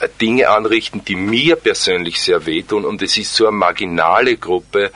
[0.00, 2.84] äh, Dinge anrichten, die mir persönlich sehr wehtun.
[2.84, 4.90] Und es ist so eine marginale Gruppe,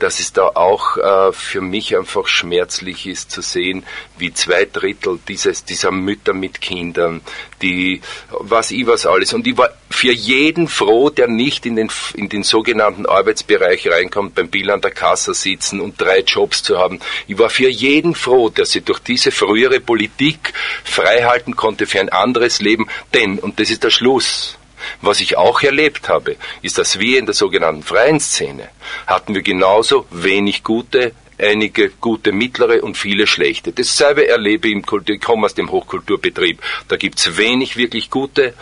[0.00, 3.84] dass es da auch äh, für mich einfach schmerzlich ist zu sehen,
[4.18, 7.20] wie zwei Drittel dieses, dieser Mütter mit Kindern,
[7.62, 9.32] die, was ich was alles.
[9.32, 14.34] Und ich war für jeden froh, der nicht in den, in den sogenannten Arbeitsbereich reinkommt,
[14.34, 17.00] beim Bill an der Kasse sitzen und drei Jobs zu haben.
[17.28, 22.08] Ich war für jeden froh, der sich durch diese frühere Politik freihalten konnte für ein
[22.08, 22.88] anderes Leben.
[23.12, 24.56] Denn, und das ist der Schluss,
[25.00, 28.68] was ich auch erlebt habe, ist, dass wir in der sogenannten freien Szene
[29.06, 33.72] hatten wir genauso wenig gute, einige gute mittlere und viele schlechte.
[33.72, 36.60] Dasselbe erlebe ich im Kultur, ich komme aus dem Hochkulturbetrieb.
[36.88, 38.54] Da gibt's wenig wirklich gute,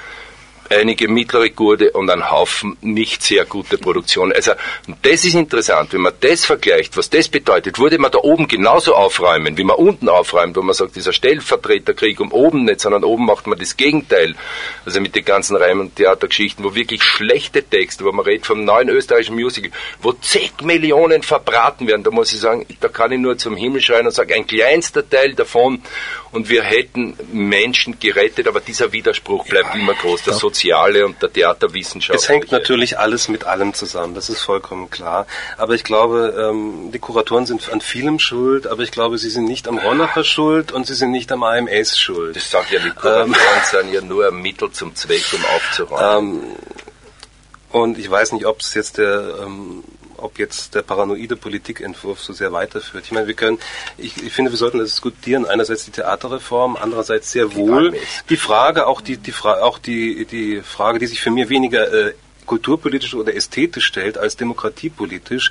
[0.70, 4.33] einige mittlere Gurde und ein Haufen nicht sehr gute Produktionen.
[4.33, 4.52] Also
[5.02, 8.94] das ist interessant, wenn man das vergleicht, was das bedeutet, würde man da oben genauso
[8.94, 13.26] aufräumen, wie man unten aufräumt, wo man sagt, dieser Stellvertreterkrieg um oben nicht, sondern oben
[13.26, 14.35] macht man das Gegenteil.
[14.85, 18.64] Also mit den ganzen Reim- und Theatergeschichten, wo wirklich schlechte Texte, wo man redet vom
[18.64, 19.70] neuen österreichischen Musical,
[20.02, 23.81] wo zig Millionen verbraten werden, da muss ich sagen, da kann ich nur zum Himmel
[23.81, 25.83] schreien und sagen, ein kleinster Teil davon
[26.33, 31.33] und wir hätten Menschen gerettet, aber dieser Widerspruch bleibt immer groß, der Soziale und der
[31.33, 32.18] Theaterwissenschaft.
[32.18, 35.27] Es hängt natürlich alles mit allem zusammen, das ist vollkommen klar.
[35.57, 39.44] Aber ich glaube, ähm, die Kuratoren sind an vielem schuld, aber ich glaube, sie sind
[39.44, 42.35] nicht am Ronacher schuld und sie sind nicht am AMS schuld.
[42.35, 46.35] Das sagt ja die Kuratoren, ähm, sind ja nur ein Mittel zum Zweck, um aufzuräumen.
[46.35, 46.57] Ähm,
[47.71, 49.85] und ich weiß nicht, ob es jetzt der ähm,
[50.18, 53.04] ob jetzt der paranoide Politikentwurf so sehr weiterführt.
[53.04, 53.59] Ich meine, wir können,
[53.96, 55.46] ich, ich finde, wir sollten das diskutieren.
[55.46, 57.94] Einerseits die Theaterreform, andererseits sehr wohl
[58.28, 61.92] die Frage, auch die, die Frage, auch die, die Frage, die sich für mich weniger
[61.92, 62.14] äh,
[62.46, 65.50] kulturpolitisch oder ästhetisch stellt als demokratiepolitisch.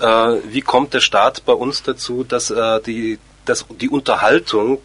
[0.00, 0.04] Äh,
[0.48, 4.80] wie kommt der Staat bei uns dazu, dass äh, die dass die Unterhaltung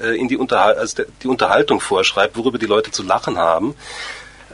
[0.00, 3.74] äh, in die, Unterhal also die Unterhaltung vorschreibt, worüber die Leute zu lachen haben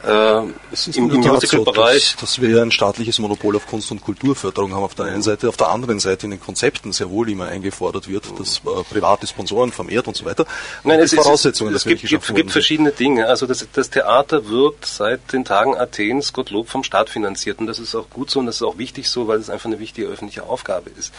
[0.05, 2.17] im, im Musical-Bereich.
[2.19, 5.49] Dass, dass, wir ein staatliches Monopol auf Kunst- und Kulturförderung haben auf der einen Seite,
[5.49, 9.27] auf der anderen Seite in den Konzepten sehr wohl immer eingefordert wird, dass äh, private
[9.27, 10.45] Sponsoren vermehrt und so weiter.
[10.83, 13.27] Nein, es, Voraussetzungen, es, es, gibt, gibt, gibt verschiedene Dinge.
[13.27, 17.79] Also das, das Theater wird seit den Tagen Athens, Gottlob, vom Staat finanziert und das
[17.79, 20.09] ist auch gut so und das ist auch wichtig so, weil es einfach eine wichtige
[20.09, 21.13] öffentliche Aufgabe ist.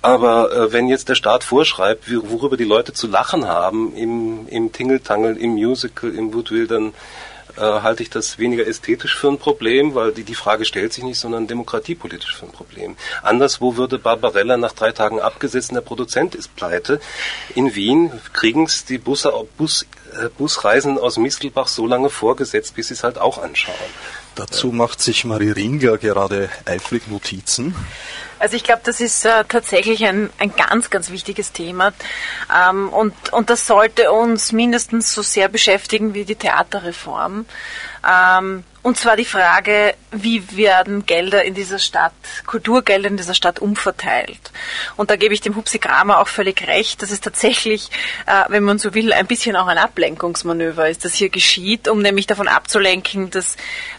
[0.00, 4.72] Aber äh, wenn jetzt der Staat vorschreibt, worüber die Leute zu lachen haben im, im
[4.72, 6.92] Tingeltangel, im Musical, im Woodville, dann
[7.58, 11.04] äh, halte ich das weniger ästhetisch für ein Problem, weil die, die Frage stellt sich
[11.04, 12.96] nicht, sondern demokratiepolitisch für ein Problem.
[13.22, 17.00] Anderswo würde Barbarella nach drei Tagen abgesetzt und der Produzent ist pleite.
[17.54, 22.88] In Wien kriegen es die Busse, Bus, äh, Busreisen aus Mistelbach so lange vorgesetzt, bis
[22.88, 23.74] sie es halt auch anschauen.
[24.34, 27.74] Dazu macht sich Marie Ringer gerade eifrig Notizen.
[28.38, 31.92] Also ich glaube, das ist äh, tatsächlich ein, ein ganz, ganz wichtiges Thema.
[32.54, 37.46] Ähm, und, und das sollte uns mindestens so sehr beschäftigen wie die Theaterreform.
[38.08, 42.14] Ähm, und zwar die Frage, wie werden Gelder in dieser Stadt,
[42.46, 44.52] Kulturgelder in dieser Stadt umverteilt.
[44.96, 47.90] Und da gebe ich dem Hupsi Kramer auch völlig recht, dass es tatsächlich,
[48.26, 52.00] äh, wenn man so will, ein bisschen auch ein Ablenkungsmanöver ist, das hier geschieht, um
[52.00, 53.56] nämlich davon abzulenken, dass,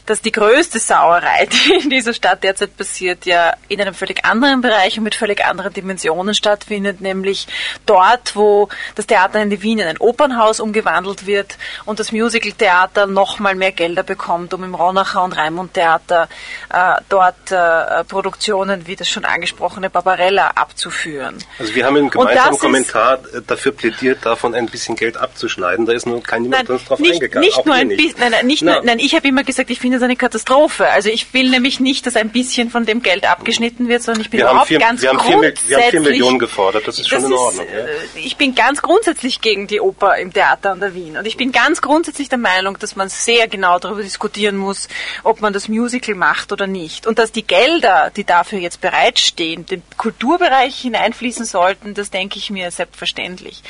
[0.10, 4.62] dass die größte Sauerei, die in dieser Stadt derzeit passiert, ja in einem völlig anderen
[4.62, 7.47] Bereich und mit völlig anderen Dimensionen stattfindet, nämlich
[7.86, 13.55] dort, wo das Theater in Wien in ein Opernhaus umgewandelt wird und das Musical-Theater nochmal
[13.55, 16.28] mehr Gelder bekommt, um im Ronacher und Raimund Theater
[16.74, 21.38] äh, dort äh, Produktionen wie das schon angesprochene Barbarella abzuführen.
[21.60, 25.86] Also wir haben im gemeinsamen Kommentar dafür plädiert, davon ein bisschen Geld abzuschneiden.
[25.86, 27.47] Da ist nur kein niemand nein, drauf nicht, eingegangen.
[27.47, 28.74] Nicht nur ein bisschen, nein, nein, nicht no.
[28.74, 30.88] nur, nein, ich habe immer gesagt, ich finde es eine Katastrophe.
[30.89, 34.30] Also ich will nämlich nicht, dass ein bisschen von dem Geld abgeschnitten wird, sondern ich
[34.30, 37.10] bin wir überhaupt vier, ganz wir haben, vier, wir haben vier Millionen gefordert, das ist
[37.10, 37.66] schon in Ordnung.
[37.66, 38.22] Ist, ja.
[38.24, 41.52] Ich bin ganz grundsätzlich gegen die Oper im Theater an der Wien und ich bin
[41.52, 44.88] ganz grundsätzlich der Meinung, dass man sehr genau darüber diskutieren muss,
[45.24, 47.08] ob man das Musical macht oder nicht.
[47.08, 52.50] Und dass die Gelder, die dafür jetzt bereitstehen, den Kulturbereich hineinfließen sollten, das denke ich
[52.50, 53.62] mir selbstverständlich.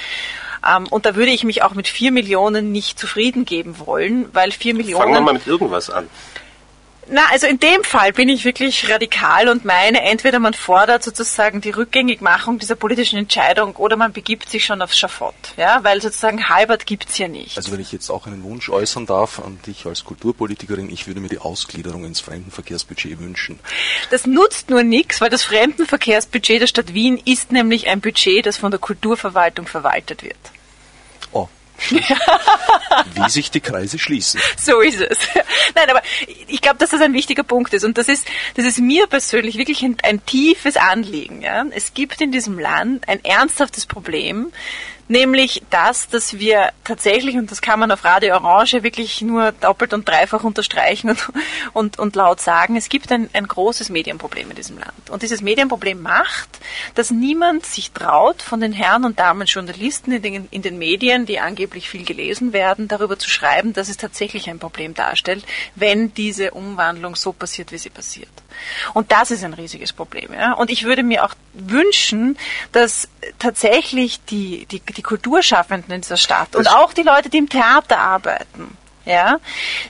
[0.67, 4.51] Ähm, und da würde ich mich auch mit vier Millionen nicht zufrieden geben wollen, weil
[4.51, 5.01] vier Millionen.
[5.01, 6.07] Fangen wir mal mit irgendwas an.
[7.11, 11.59] Na, also in dem Fall bin ich wirklich radikal und meine, entweder man fordert sozusagen
[11.59, 16.49] die Rückgängigmachung dieser politischen Entscheidung oder man begibt sich schon aufs Schafott, ja, weil sozusagen
[16.49, 17.57] halbert gibt's hier nicht.
[17.57, 21.19] Also wenn ich jetzt auch einen Wunsch äußern darf an dich als Kulturpolitikerin, ich würde
[21.19, 23.59] mir die Ausgliederung ins Fremdenverkehrsbudget wünschen.
[24.11, 28.57] Das nutzt nur nichts, weil das Fremdenverkehrsbudget der Stadt Wien ist nämlich ein Budget, das
[28.57, 30.37] von der Kulturverwaltung verwaltet wird.
[31.89, 34.39] Wie sich die Kreise schließen.
[34.59, 35.17] So ist es.
[35.75, 36.01] Nein, aber
[36.47, 37.83] ich glaube, dass das ein wichtiger Punkt ist.
[37.83, 41.41] Und das ist, das ist mir persönlich wirklich ein, ein tiefes Anliegen.
[41.41, 41.65] Ja?
[41.71, 44.51] Es gibt in diesem Land ein ernsthaftes Problem,
[45.09, 49.93] nämlich das, dass wir tatsächlich, und das kann man auf Radio Orange wirklich nur doppelt
[49.93, 51.29] und dreifach unterstreichen und,
[51.73, 55.09] und, und laut sagen, es gibt ein, ein großes Medienproblem in diesem Land.
[55.09, 56.59] Und dieses Medienproblem macht,
[56.95, 61.25] dass niemand sich traut, von den Herren und Damen Journalisten in den, in den Medien,
[61.25, 65.43] die angeblich viel gelesen werden, darüber zu schreiben, dass es tatsächlich ein Problem darstellt,
[65.75, 68.29] wenn diese Umwandlung so passiert, wie sie passiert.
[68.93, 70.33] Und das ist ein riesiges Problem.
[70.33, 70.53] Ja?
[70.53, 72.37] Und ich würde mir auch wünschen,
[72.71, 73.07] dass
[73.37, 77.99] tatsächlich die, die, die Kulturschaffenden in dieser Stadt und auch die Leute, die im Theater
[77.99, 79.39] arbeiten, ja,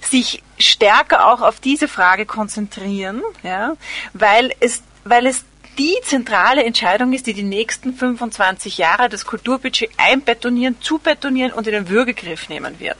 [0.01, 3.73] sich stärker auch auf diese Frage konzentrieren, ja,
[4.13, 5.43] weil es, weil es
[5.77, 11.73] die zentrale Entscheidung ist, die die nächsten 25 Jahre das Kulturbudget einbetonieren, zubetonieren und in
[11.73, 12.97] den Würgegriff nehmen wird.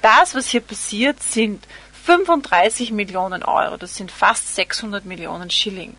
[0.00, 1.64] Das, was hier passiert, sind
[2.04, 5.94] 35 Millionen Euro, das sind fast 600 Millionen Schilling,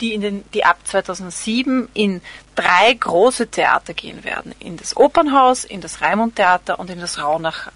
[0.00, 2.20] die, in den, die ab 2007 in
[2.56, 4.54] drei große Theater gehen werden.
[4.58, 7.72] In das Opernhaus, in das Raimund Theater und in das Raunacher.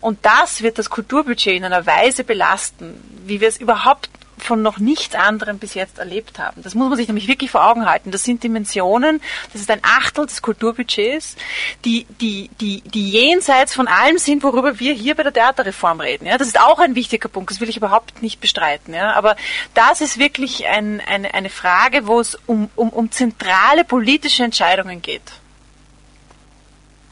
[0.00, 4.78] Und das wird das Kulturbudget in einer Weise belasten, wie wir es überhaupt von noch
[4.78, 6.62] nichts anderem bis jetzt erlebt haben.
[6.62, 8.10] Das muss man sich nämlich wirklich vor Augen halten.
[8.10, 9.20] Das sind Dimensionen,
[9.52, 11.36] das ist ein Achtel des Kulturbudgets,
[11.84, 16.26] die, die, die, die jenseits von allem sind, worüber wir hier bei der Theaterreform reden.
[16.26, 18.94] Ja, das ist auch ein wichtiger Punkt, das will ich überhaupt nicht bestreiten.
[18.94, 19.36] Ja, aber
[19.74, 25.02] das ist wirklich ein, eine, eine Frage, wo es um, um, um zentrale politische Entscheidungen
[25.02, 25.22] geht.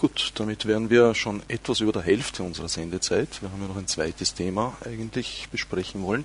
[0.02, 3.40] Gut, damit wären wir schon etwas über der Hälfte unserer Sendezeit.
[3.40, 6.24] Wir haben ja noch ein zweites Thema eigentlich besprechen wollen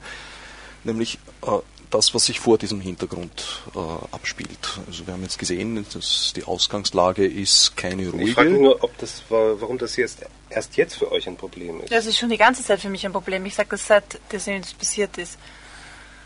[0.84, 1.60] nämlich äh,
[1.90, 3.80] das, was sich vor diesem Hintergrund äh,
[4.12, 4.80] abspielt.
[4.88, 8.30] Also wir haben jetzt gesehen, dass die Ausgangslage ist keine ruhige.
[8.30, 11.82] Ich frage nur, ob das war, warum das jetzt erst jetzt für euch ein Problem
[11.82, 11.92] ist.
[11.92, 13.46] Das ist schon die ganze Zeit für mich ein Problem.
[13.46, 15.38] Ich sage das seit das passiert ist.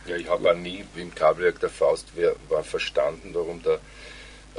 [0.08, 2.08] Ja, ich habe auch nie im Kabelwerk der Faust
[2.50, 3.78] war verstanden, warum da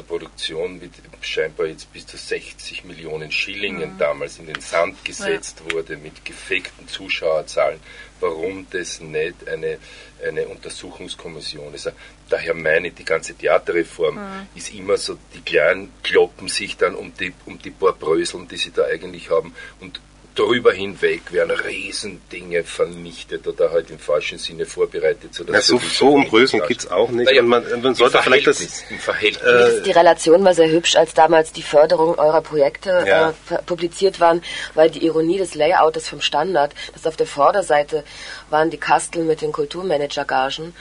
[0.00, 3.98] Produktion mit scheinbar jetzt bis zu 60 Millionen Schillingen mhm.
[3.98, 5.72] damals in den Sand gesetzt ja.
[5.74, 7.78] wurde, mit gefakten Zuschauerzahlen,
[8.20, 9.78] warum das nicht eine,
[10.26, 11.92] eine Untersuchungskommission ist.
[12.28, 14.46] Daher meine ich, die ganze Theaterreform mhm.
[14.54, 18.56] ist immer so, die Kleinen kloppen sich dann um die, um die paar Bröseln, die
[18.56, 20.00] sie da eigentlich haben und
[20.34, 25.34] drüber hinweg werden Riesendinge vernichtet oder halt im falschen Sinne vorbereitet.
[25.34, 27.26] So, ja, so, so um Größen geht es auch nicht.
[27.26, 28.60] Naja, man, man sollte vielleicht das...
[28.90, 29.42] Im Verhältnis.
[29.42, 33.30] Äh, die Relation war sehr hübsch, als damals die Förderung eurer Projekte ja.
[33.50, 34.42] äh, publiziert waren,
[34.74, 38.04] weil die Ironie des Layouts vom Standard, das auf der Vorderseite
[38.52, 40.74] waren die Kasteln mit den Kulturmanager-Gagen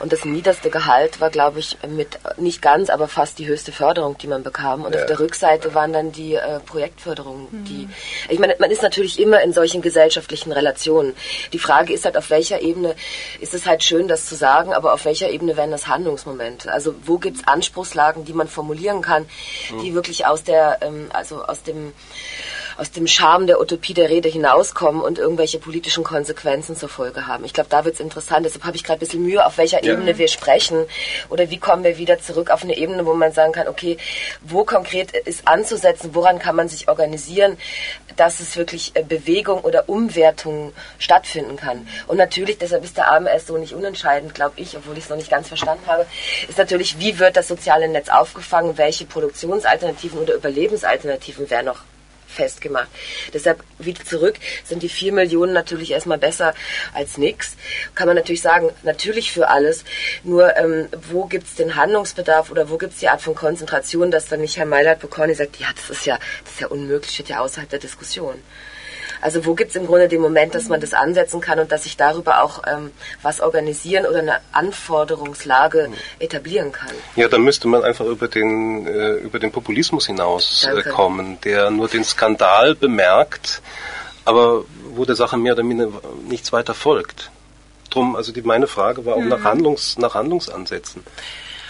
[0.00, 4.18] und das niederste Gehalt war, glaube ich, mit nicht ganz, aber fast die höchste Förderung,
[4.18, 4.84] die man bekam.
[4.84, 5.00] Und ja.
[5.00, 7.64] auf der Rückseite waren dann die äh, Projektförderungen, mhm.
[7.64, 7.88] die...
[8.28, 11.14] Ich meine, man ist natürlich immer in solchen gesellschaftlichen Relationen.
[11.52, 12.94] Die Frage ist halt, auf welcher Ebene
[13.40, 16.72] ist es halt schön, das zu sagen, aber auf welcher Ebene werden das Handlungsmomente?
[16.72, 19.26] Also wo gibt es Anspruchslagen, die man formulieren kann,
[19.82, 19.94] die mhm.
[19.94, 21.92] wirklich aus der, ähm, also aus dem
[22.78, 27.44] aus dem Charme der Utopie der Rede hinauskommen und irgendwelche politischen Konsequenzen zur Folge haben.
[27.44, 28.46] Ich glaube, da wird es interessant.
[28.46, 29.92] Deshalb habe ich gerade ein bisschen Mühe, auf welcher ja.
[29.92, 30.86] Ebene wir sprechen
[31.28, 33.98] oder wie kommen wir wieder zurück auf eine Ebene, wo man sagen kann, okay,
[34.42, 37.58] wo konkret ist anzusetzen, woran kann man sich organisieren,
[38.16, 41.88] dass es wirklich äh, Bewegung oder Umwertung stattfinden kann.
[42.06, 45.16] Und natürlich, deshalb ist der AMS so nicht unentscheidend, glaube ich, obwohl ich es noch
[45.16, 46.06] nicht ganz verstanden habe,
[46.48, 51.80] ist natürlich, wie wird das soziale Netz aufgefangen, welche Produktionsalternativen oder Überlebensalternativen werden noch
[52.28, 52.88] festgemacht.
[53.32, 56.54] Deshalb wieder zurück sind die vier Millionen natürlich erstmal besser
[56.94, 57.56] als nichts.
[57.94, 59.84] Kann man natürlich sagen, natürlich für alles.
[60.22, 64.10] Nur ähm, wo gibt es den Handlungsbedarf oder wo gibt es die Art von Konzentration,
[64.10, 67.12] dass dann nicht Herr Meilert Bocconi sagt, ja, das ist ja, das ist ja unmöglich,
[67.12, 68.34] steht ja außerhalb der Diskussion.
[69.20, 71.84] Also wo gibt es im Grunde den Moment, dass man das ansetzen kann und dass
[71.84, 72.90] sich darüber auch ähm,
[73.22, 76.90] was organisieren oder eine Anforderungslage etablieren kann?
[77.16, 81.88] Ja, dann müsste man einfach über den, äh, über den Populismus hinauskommen, äh, der nur
[81.88, 83.62] den Skandal bemerkt,
[84.24, 84.64] aber
[84.94, 85.88] wo der Sache mehr oder minder
[86.28, 87.30] nichts weiter folgt.
[87.90, 89.28] Drum, also die, meine Frage war auch mhm.
[89.28, 91.02] nach, Handlungs, nach Handlungsansätzen.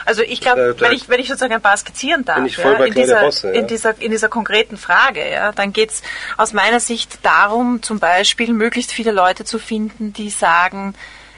[0.09, 3.21] Also ich glaube, wenn ich, wenn ich sozusagen ein paar skizzieren darf, ja, in, dieser,
[3.21, 3.61] Bosse, ja.
[3.61, 6.03] in, dieser, in dieser konkreten Frage, ja, dann geht es
[6.39, 10.95] aus meiner Sicht darum, zum Beispiel möglichst viele Leute zu finden, die sagen,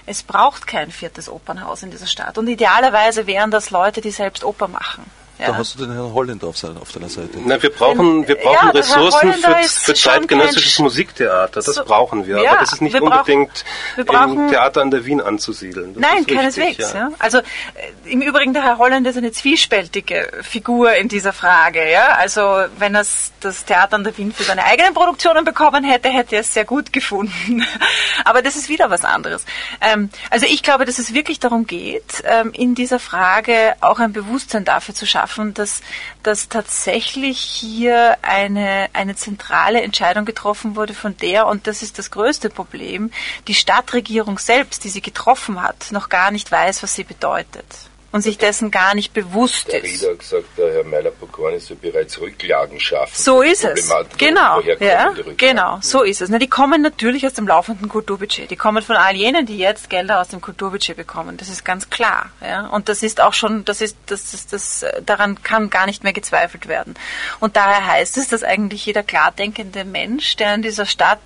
[0.07, 2.39] es braucht kein viertes Opernhaus in dieser Stadt.
[2.39, 5.05] Und idealerweise wären das Leute, die selbst Oper machen.
[5.41, 5.49] Ja.
[5.49, 7.39] Da hast du den Herrn Holländer auf, seiner, auf deiner Seite.
[7.45, 11.63] Na, wir brauchen, wir brauchen ja, Ressourcen für, für zeitgenössisches Musiktheater.
[11.63, 12.43] Das so, brauchen wir.
[12.43, 13.65] Ja, aber das ist nicht unbedingt
[14.05, 15.95] brauchen, im Theater an der Wien anzusiedeln.
[15.95, 16.93] Das nein, keineswegs.
[16.93, 17.11] Ja.
[17.19, 17.43] Also äh,
[18.05, 21.91] im Übrigen, der Herr Holländer ist eine zwiespältige Figur in dieser Frage.
[21.91, 22.17] Ja?
[22.19, 23.07] Also wenn er
[23.41, 26.65] das Theater an der Wien für seine eigenen Produktionen bekommen hätte, hätte er es sehr
[26.67, 27.65] gut gefunden.
[28.25, 29.45] aber das ist wieder was anderes.
[29.81, 34.13] Ähm, also ich glaube, dass es wirklich darum geht, ähm, in dieser Frage auch ein
[34.13, 35.81] Bewusstsein dafür zu schaffen, schaffen, dass,
[36.23, 42.11] dass tatsächlich hier eine, eine zentrale Entscheidung getroffen wurde, von der, und das ist das
[42.11, 43.11] größte Problem,
[43.47, 48.23] die Stadtregierung selbst, die sie getroffen hat, noch gar nicht weiß, was sie bedeutet und
[48.23, 50.03] sich dessen gar nicht bewusst der ist.
[50.03, 53.15] Der hat gesagt, der Herr Meiler-Pokorni soll bereits Rücklagen schaffen.
[53.15, 53.93] So ist es.
[54.19, 56.29] Genau, ja, genau, so ist es.
[56.29, 58.51] Na, die kommen natürlich aus dem laufenden Kulturbudget.
[58.51, 61.37] Die kommen von all jenen, die jetzt Gelder aus dem Kulturbudget bekommen.
[61.37, 62.31] Das ist ganz klar.
[62.41, 62.67] Ja?
[62.67, 66.13] Und das ist auch schon, das ist, das, das, das, daran kann gar nicht mehr
[66.13, 66.95] gezweifelt werden.
[67.39, 71.21] Und daher heißt es, dass eigentlich jeder klar denkende Mensch, der in dieser Stadt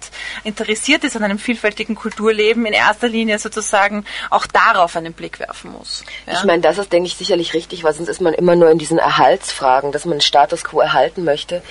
[0.44, 5.72] interessiert ist an einem vielfältigen Kulturleben, in erster Linie sozusagen auch darauf einen Blick werfen
[5.72, 6.04] muss.
[6.26, 6.34] Ja?
[6.34, 8.78] Ich meine, das ist, denke ich, sicherlich richtig, weil sonst ist man immer nur in
[8.78, 11.62] diesen Erhaltsfragen, dass man Status quo erhalten möchte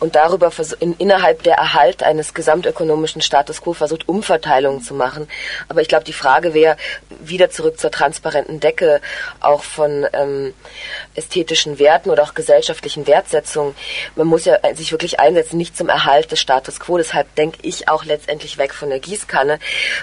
[0.00, 5.28] und darüber in, innerhalb der Erhalt eines gesamtökonomischen Status quo versucht, Umverteilungen zu machen.
[5.68, 6.76] Aber ich glaube, die Frage wäre
[7.20, 9.00] wieder zurück zur transparenten Decke,
[9.40, 10.54] auch von ähm,
[11.14, 13.74] ästhetischen Werten oder auch gesellschaftlichen Wertsetzungen.
[14.16, 16.96] Man muss ja sich wirklich einsetzen, nicht zum Erhalt des Status quo.
[16.96, 19.58] Deshalb denke ich auch letztendlich weg von der Gießkanne,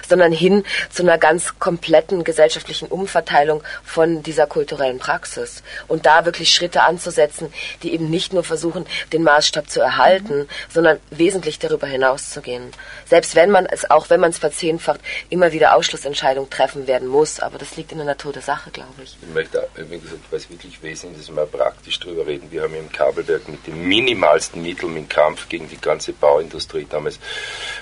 [0.08, 6.52] sondern hin zu einer ganz kompletten gesellschaftlichen Umverteilung von dieser kulturellen Praxis und da wirklich
[6.52, 7.52] Schritte anzusetzen,
[7.82, 10.48] die eben nicht nur versuchen, den Maßstab zu erhalten, mhm.
[10.72, 12.70] sondern wesentlich darüber hinaus zu gehen.
[13.06, 17.40] Selbst wenn man es, auch wenn man es verzehnfacht, immer wieder Ausschlussentscheidungen treffen werden muss,
[17.40, 19.16] aber das liegt in der Natur der Sache, glaube ich.
[19.20, 22.50] Ich möchte, wie gesagt, was wirklich wesentlich ist, mal praktisch drüber reden.
[22.50, 27.18] Wir haben im Kabelwerk mit den minimalsten Mitteln im Kampf gegen die ganze Bauindustrie damals,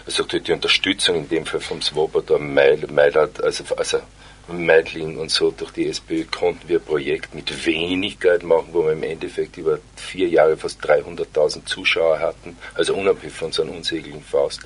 [0.06, 4.00] also die Unterstützung in dem Fall vom Swoboda Meilert, also, also
[4.48, 8.84] Meidling und so durch die SPÖ konnten wir ein Projekt mit wenig Geld machen, wo
[8.84, 14.22] wir im Endeffekt über vier Jahre fast 300.000 Zuschauer hatten, also unabhängig von einer unsäglichen
[14.22, 14.62] Faust,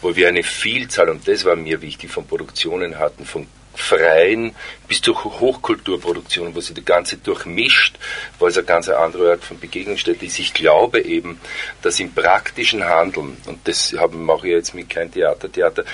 [0.00, 4.54] wo wir eine Vielzahl, und das war mir wichtig, von Produktionen hatten, von freien
[4.88, 7.96] bis zur Hochkulturproduktion, wo sie die ganze durchmischt,
[8.38, 10.38] wo es eine ganz andere Art von Begegnungsstätte ist.
[10.38, 11.40] Ich glaube eben,
[11.82, 15.84] dass im praktischen Handeln, und das mache ich jetzt mit kein Theater, Theater,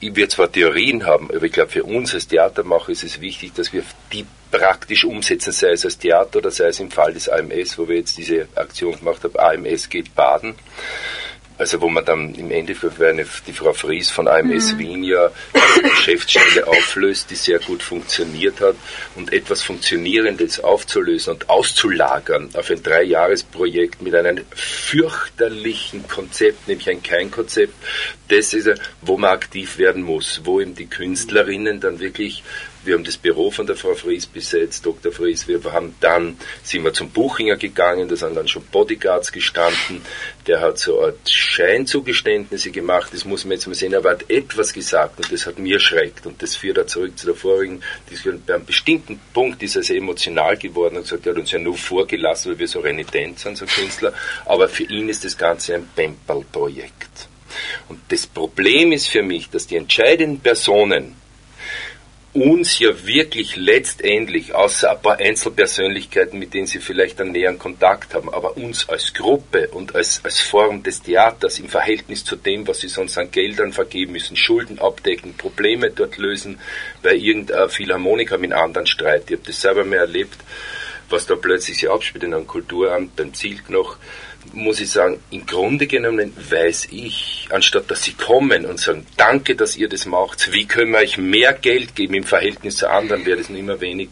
[0.00, 3.72] wir zwar Theorien haben, aber ich glaube, für uns als Theatermacher ist es wichtig, dass
[3.72, 7.78] wir die praktisch umsetzen, sei es als Theater oder sei es im Fall des AMS,
[7.78, 10.54] wo wir jetzt diese Aktion gemacht haben, AMS geht baden.
[11.62, 14.78] Also wo man dann im Endeffekt eine, die Frau Fries von AMS mhm.
[14.80, 18.74] Wien ja eine Geschäftsstelle auflöst, die sehr gut funktioniert hat
[19.14, 27.00] und etwas Funktionierendes aufzulösen und auszulagern auf ein Dreijahresprojekt mit einem fürchterlichen Konzept, nämlich ein
[27.00, 27.74] Kein-Konzept,
[28.26, 28.68] das ist,
[29.00, 32.42] wo man aktiv werden muss, wo eben die Künstlerinnen dann wirklich
[32.84, 35.12] Wir haben das Büro von der Frau Fries besetzt, Dr.
[35.12, 35.46] Fries.
[35.46, 40.02] Wir haben dann, sind wir zum Buchinger gegangen, da sind dann schon Bodyguards gestanden.
[40.46, 43.10] Der hat so Art Scheinzugeständnisse gemacht.
[43.12, 43.92] Das muss man jetzt mal sehen.
[43.92, 46.26] Er hat etwas gesagt und das hat mir schreckt.
[46.26, 48.42] Und das führt er zurück zu der vorigen Diskussion.
[48.46, 51.58] Bei einem bestimmten Punkt ist er sehr emotional geworden und gesagt, er hat uns ja
[51.58, 54.12] nur vorgelassen, weil wir so renitent sind, so Künstler.
[54.44, 57.28] Aber für ihn ist das Ganze ein Pempel-Projekt.
[57.88, 61.21] Und das Problem ist für mich, dass die entscheidenden Personen
[62.34, 68.14] uns ja wirklich letztendlich, außer ein paar Einzelpersönlichkeiten, mit denen sie vielleicht einen näheren Kontakt
[68.14, 72.66] haben, aber uns als Gruppe und als, als Form des Theaters im Verhältnis zu dem,
[72.66, 76.58] was sie sonst an Geldern vergeben müssen, Schulden abdecken, Probleme dort lösen,
[77.02, 79.24] bei irgendeiner Philharmoniker mit anderen Streit.
[79.26, 80.38] Ich habe das selber mehr erlebt,
[81.12, 83.96] was da plötzlich sich abspielt in einem Kulturamt, beim Zielk noch
[84.52, 89.54] muss ich sagen, im Grunde genommen weiß ich, anstatt dass sie kommen und sagen, danke,
[89.54, 93.24] dass ihr das macht, wie können wir euch mehr Geld geben im Verhältnis zu anderen,
[93.24, 94.08] wäre das nicht mehr wenig,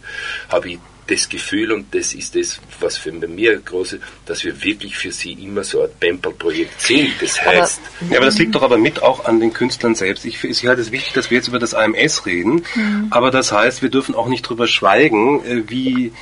[0.49, 0.79] habe ich
[1.11, 5.33] das Gefühl, und das ist das, was für mir große, dass wir wirklich für sie
[5.33, 7.11] immer so ein Pempel-Projekt sind.
[7.21, 7.81] Das heißt.
[8.01, 10.25] Aber, ja, aber das liegt doch aber mit auch an den Künstlern selbst.
[10.25, 13.09] Ich, ich halte es wichtig, dass wir jetzt über das AMS reden, mhm.
[13.11, 16.13] aber das heißt, wir dürfen auch nicht drüber schweigen, äh, wie,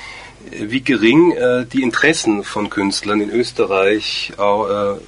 [0.51, 4.99] wie gering äh, die Interessen von Künstlern in Österreich äh,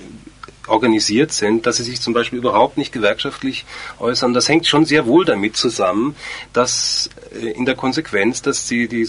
[0.71, 3.67] organisiert sind, dass sie sich zum Beispiel überhaupt nicht gewerkschaftlich
[3.99, 4.33] äußern.
[4.33, 6.15] Das hängt schon sehr wohl damit zusammen,
[6.53, 9.05] dass äh, in der Konsequenz, dass sie die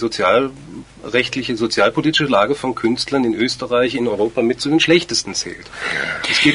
[1.02, 5.66] sozialrechtliche, sozialpolitische Lage von Künstlern in Österreich, in Europa mit zu den schlechtesten zählt.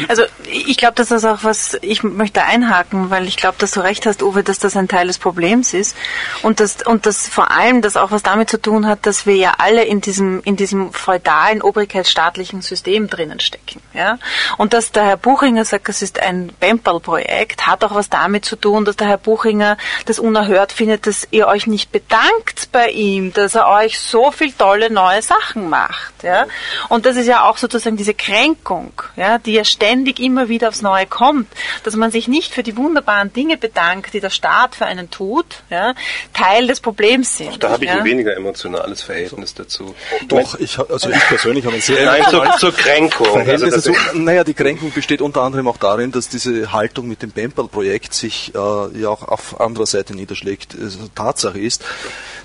[0.08, 3.80] Also ich glaube, dass das auch was, ich möchte einhaken, weil ich glaube, dass du
[3.80, 5.96] recht hast, Uwe, dass das ein Teil des Problems ist
[6.42, 9.36] und dass und das vor allem das auch was damit zu tun hat, dass wir
[9.36, 14.18] ja alle in diesem in diesem feudalen obrigkeitsstaatlichen System drinnen stecken, ja
[14.58, 18.56] und dass der Herr Buchinger sagt, es ist ein Bempel-Projekt, hat auch was damit zu
[18.56, 19.76] tun, dass der Herr Buchinger
[20.06, 24.52] das unerhört findet, dass ihr euch nicht bedankt bei ihm, dass er euch so viel
[24.52, 26.22] tolle neue Sachen macht.
[26.22, 26.46] Ja?
[26.88, 30.82] Und das ist ja auch sozusagen diese Kränkung, ja, die ja ständig immer wieder aufs
[30.82, 31.48] Neue kommt,
[31.82, 35.62] dass man sich nicht für die wunderbaren Dinge bedankt, die der Staat für einen tut,
[35.70, 35.94] ja,
[36.32, 37.48] Teil des Problems sind.
[37.48, 37.98] Auch da habe ich ja?
[37.98, 39.94] ein weniger emotionales Verhältnis dazu.
[40.28, 43.26] Doch, ich, also ich persönlich habe ein sehr Nein, zur, zur Kränkung.
[43.26, 47.22] Verhältnis also, dazu, naja, die Kränkung besteht unter anderem auch darin, dass diese Haltung mit
[47.22, 50.76] dem Bempel-Projekt sich äh, ja auch auf anderer Seite niederschlägt.
[50.80, 51.84] Also Tatsache ist,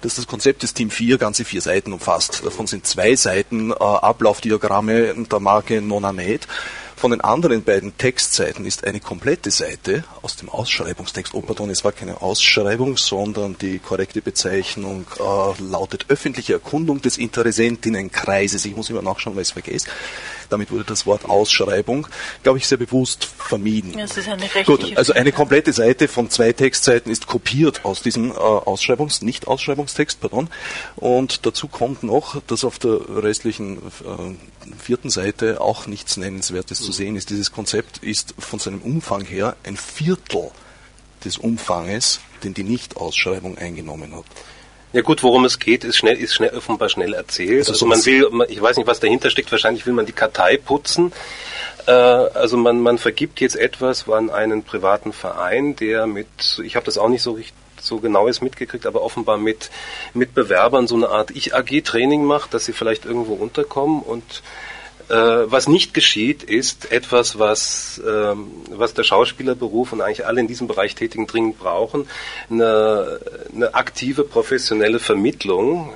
[0.02, 2.44] dass das Konzept des Team 4 ganze vier Seiten umfasst.
[2.46, 6.48] Davon sind zwei Seiten äh, Ablaufdiagramme der Marke Nonamed.
[7.02, 11.34] Von den anderen beiden Textseiten ist eine komplette Seite aus dem Ausschreibungstext.
[11.34, 17.18] Oh, pardon, es war keine Ausschreibung, sondern die korrekte Bezeichnung äh, lautet öffentliche Erkundung des
[17.18, 18.66] Interessentinnenkreises.
[18.66, 19.88] Ich muss immer nachschauen, weil ich es vergesse.
[20.52, 22.08] Damit wurde das Wort Ausschreibung,
[22.44, 23.94] glaube ich, sehr bewusst vermieden.
[23.98, 28.32] Das ist eine Gut, also eine komplette Seite von zwei Textseiten ist kopiert aus diesem
[28.32, 30.50] äh, Ausschreibungs-, nicht Ausschreibungstext, pardon.
[30.98, 36.92] Und dazu kommt noch, dass auf der restlichen äh, vierten Seite auch nichts Nennenswertes zu
[36.92, 37.30] sehen ist.
[37.30, 40.52] Dieses Konzept ist von seinem Umfang her ein Viertel
[41.24, 44.26] des Umfanges, den die Nicht-Ausschreibung eingenommen hat.
[44.94, 47.70] Ja gut, worum es geht, ist schnell, ist schnell offenbar schnell erzählt.
[47.70, 49.52] Also, also man will, ich weiß nicht, was dahinter steckt.
[49.52, 51.14] Wahrscheinlich will man die Kartei putzen.
[51.88, 56.28] Äh, also man, man vergibt jetzt etwas an einen privaten Verein, der mit,
[56.64, 59.72] ich habe das auch nicht so richtig so genau ist mitgekriegt, aber offenbar mit,
[60.14, 64.44] mit Bewerbern so eine Art Ich-AG-Training macht, dass sie vielleicht irgendwo unterkommen und
[65.10, 70.68] was nicht geschieht, ist etwas, was, ähm, was der Schauspielerberuf und eigentlich alle in diesem
[70.68, 72.08] Bereich Tätigen dringend brauchen,
[72.50, 73.20] eine,
[73.54, 75.94] eine aktive professionelle Vermittlung,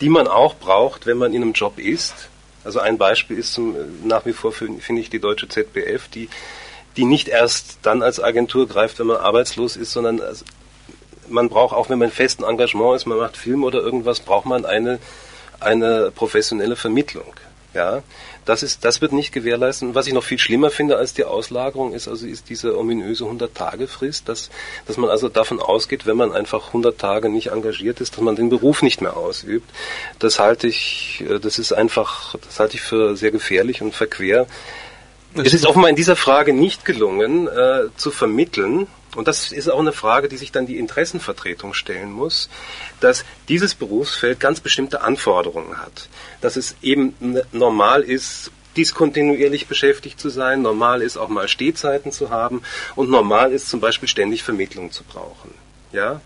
[0.00, 2.28] die man auch braucht, wenn man in einem Job ist.
[2.64, 6.28] Also ein Beispiel ist zum, nach wie vor, finde ich, die deutsche ZBF, die,
[6.96, 10.20] die nicht erst dann als Agentur greift, wenn man arbeitslos ist, sondern
[11.28, 14.64] man braucht, auch wenn man festen Engagement ist, man macht Film oder irgendwas, braucht man
[14.64, 14.98] eine,
[15.60, 17.34] eine professionelle Vermittlung.
[17.76, 18.02] Ja,
[18.46, 19.94] das ist, das wird nicht gewährleisten.
[19.94, 24.30] Was ich noch viel schlimmer finde als die Auslagerung ist, also ist diese ominöse 100-Tage-Frist,
[24.30, 24.48] dass,
[24.86, 28.34] dass man also davon ausgeht, wenn man einfach 100 Tage nicht engagiert ist, dass man
[28.34, 29.70] den Beruf nicht mehr ausübt.
[30.18, 34.46] Das halte ich, äh, das ist einfach, das halte ich für sehr gefährlich und verquer.
[35.34, 38.86] Es ist offenbar in dieser Frage nicht gelungen, äh, zu vermitteln,
[39.16, 42.48] und das ist auch eine Frage, die sich dann die Interessenvertretung stellen muss,
[43.00, 46.08] dass dieses Berufsfeld ganz bestimmte Anforderungen hat.
[46.40, 47.14] Dass es eben
[47.52, 52.62] normal ist, diskontinuierlich beschäftigt zu sein, normal ist auch mal Stehzeiten zu haben
[52.94, 55.54] und normal ist zum Beispiel ständig Vermittlung zu brauchen.
[55.92, 56.20] Ja?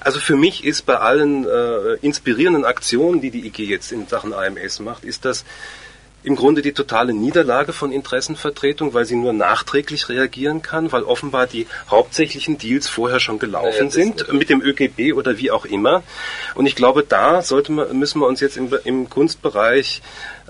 [0.00, 4.32] Also für mich ist bei allen äh, inspirierenden Aktionen, die die IG jetzt in Sachen
[4.32, 5.44] AMS macht, ist das
[6.24, 11.46] im Grunde die totale Niederlage von Interessenvertretung, weil sie nur nachträglich reagieren kann, weil offenbar
[11.46, 16.02] die hauptsächlichen Deals vorher schon gelaufen ja, sind, mit dem ÖGB oder wie auch immer.
[16.54, 20.00] Und ich glaube, da sollte man, müssen wir uns jetzt im, im Kunstbereich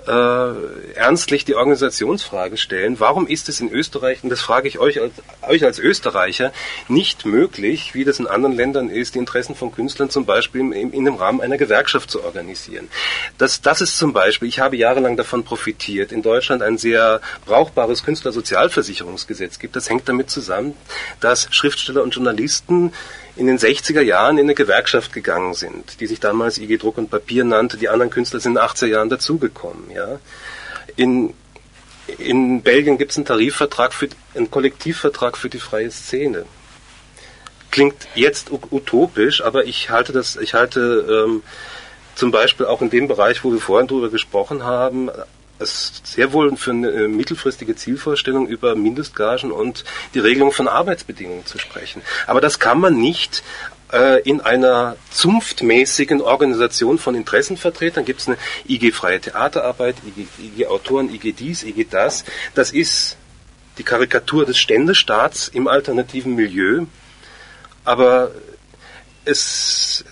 [0.07, 2.99] äh, ernstlich die Organisationsfrage stellen.
[2.99, 5.13] Warum ist es in Österreich, und das frage ich euch als,
[5.47, 6.51] euch als Österreicher,
[6.87, 10.93] nicht möglich, wie das in anderen Ländern ist, die Interessen von Künstlern zum Beispiel in,
[10.93, 12.89] in dem Rahmen einer Gewerkschaft zu organisieren?
[13.37, 18.03] Das, das ist zum Beispiel, ich habe jahrelang davon profitiert, in Deutschland ein sehr brauchbares
[18.03, 19.75] Künstlersozialversicherungsgesetz gibt.
[19.75, 20.75] Das hängt damit zusammen,
[21.19, 22.93] dass Schriftsteller und Journalisten
[23.35, 27.09] in den 60er Jahren in eine Gewerkschaft gegangen sind, die sich damals IG Druck und
[27.09, 27.77] Papier nannte.
[27.77, 29.91] Die anderen Künstler sind in den 80er Jahren dazugekommen.
[29.91, 30.19] Ja.
[30.95, 31.33] In,
[32.17, 36.45] in Belgien gibt es einen Tarifvertrag, für, einen Kollektivvertrag für die freie Szene.
[37.71, 41.43] Klingt jetzt utopisch, aber ich halte das, ich halte ähm,
[42.15, 45.09] zum Beispiel auch in dem Bereich, wo wir vorhin drüber gesprochen haben,
[45.59, 51.45] es sehr wohl für eine äh, mittelfristige Zielvorstellung über Mindestgagen und die Regelung von Arbeitsbedingungen
[51.45, 52.01] zu sprechen.
[52.27, 53.43] Aber das kann man nicht
[53.91, 58.37] äh, in einer zunftmäßigen Organisation von Interessenvertretern gibt es eine
[58.67, 62.25] IG Freie Theaterarbeit, IG, IG Autoren, IG dies, IG das.
[62.53, 63.17] Das ist
[63.77, 66.85] die Karikatur des Ständestaats im alternativen Milieu.
[67.83, 68.31] Aber
[69.25, 70.03] es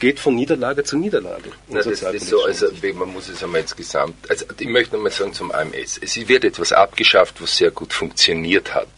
[0.00, 1.50] geht von Niederlage zu Niederlage.
[1.68, 5.32] Na, das ist so, also man muss es einmal insgesamt, also ich möchte nochmal sagen
[5.32, 8.88] zum AMS, es wird etwas abgeschafft, was sehr gut funktioniert hat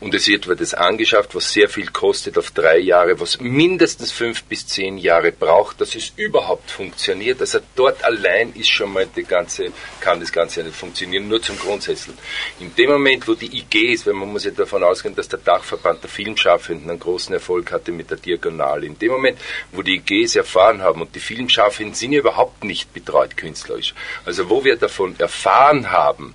[0.00, 4.44] und es wird das angeschafft, was sehr viel kostet auf drei Jahre, was mindestens fünf
[4.44, 7.40] bis zehn Jahre braucht, dass es überhaupt funktioniert.
[7.40, 11.58] Also dort allein ist schon mal die ganze, kann das Ganze nicht funktionieren, nur zum
[11.58, 12.16] Grundsätzen.
[12.60, 15.38] In dem Moment, wo die IG ist, weil man muss ja davon ausgehen, dass der
[15.38, 19.38] Dachverband der Filmschaffenden einen großen Erfolg hatte mit der Diagonale, in dem Moment,
[19.72, 23.94] wo die IGs erfahren haben und die Filmschaffenden sind ja überhaupt nicht betreut künstlerisch,
[24.24, 26.34] also wo wir davon erfahren haben,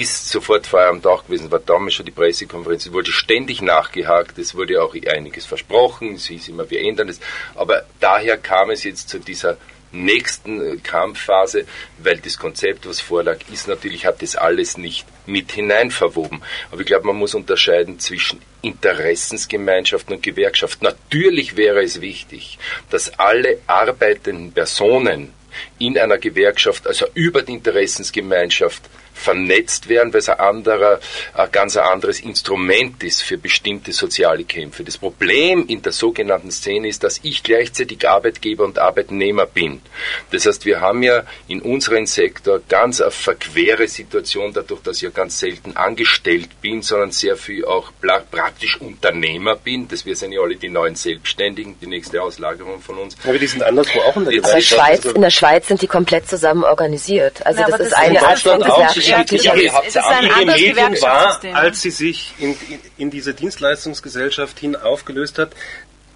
[0.00, 4.38] ist sofort Feuer am Dach gewesen, war damals schon die Pressekonferenz, es wurde ständig nachgehakt,
[4.38, 7.20] es wurde auch einiges versprochen, es hieß immer, wir ändern es,
[7.54, 9.56] aber daher kam es jetzt zu dieser
[9.92, 11.66] nächsten äh, Kampfphase,
[11.98, 16.42] weil das Konzept, was vorlag, ist natürlich, hat das alles nicht mit hinein verwoben.
[16.70, 20.84] Aber ich glaube, man muss unterscheiden zwischen Interessensgemeinschaften und Gewerkschaften.
[20.84, 22.58] Natürlich wäre es wichtig,
[22.90, 25.32] dass alle arbeitenden Personen
[25.78, 28.82] in einer Gewerkschaft, also über die Interessensgemeinschaft,
[29.14, 31.00] vernetzt werden, weil es ein, anderer,
[31.34, 34.84] ein ganz anderes Instrument ist für bestimmte soziale Kämpfe.
[34.84, 39.82] Das Problem in der sogenannten Szene ist, dass ich gleichzeitig Arbeitgeber und Arbeitnehmer bin.
[40.30, 45.02] Das heißt, wir haben ja in unserem Sektor ganz eine verquere Situation, dadurch, dass ich
[45.02, 47.92] ja ganz selten angestellt bin, sondern sehr viel auch
[48.30, 49.88] praktisch Unternehmer bin.
[49.88, 53.16] Das wir sind ja alle die neuen Selbstständigen, die nächste Auslagerung von uns.
[53.24, 56.64] Aber die sind anderswo auch in der Schweiz, in der Schweiz sind die komplett zusammen
[56.64, 57.44] organisiert.
[57.46, 61.02] Also ja, das, das ist eine Art von Gewerkschaft unterschiedliche es ist ein anderes Medium
[61.02, 65.52] war, als sie sich in, in, in diese Dienstleistungsgesellschaft hin aufgelöst hat,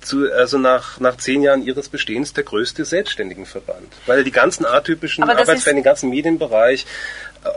[0.07, 3.93] zu, also nach, nach zehn Jahren ihres Bestehens der größte Selbstständigenverband.
[4.07, 6.87] Weil die ganzen atypischen Arbeitsfälle, den ganzen Medienbereich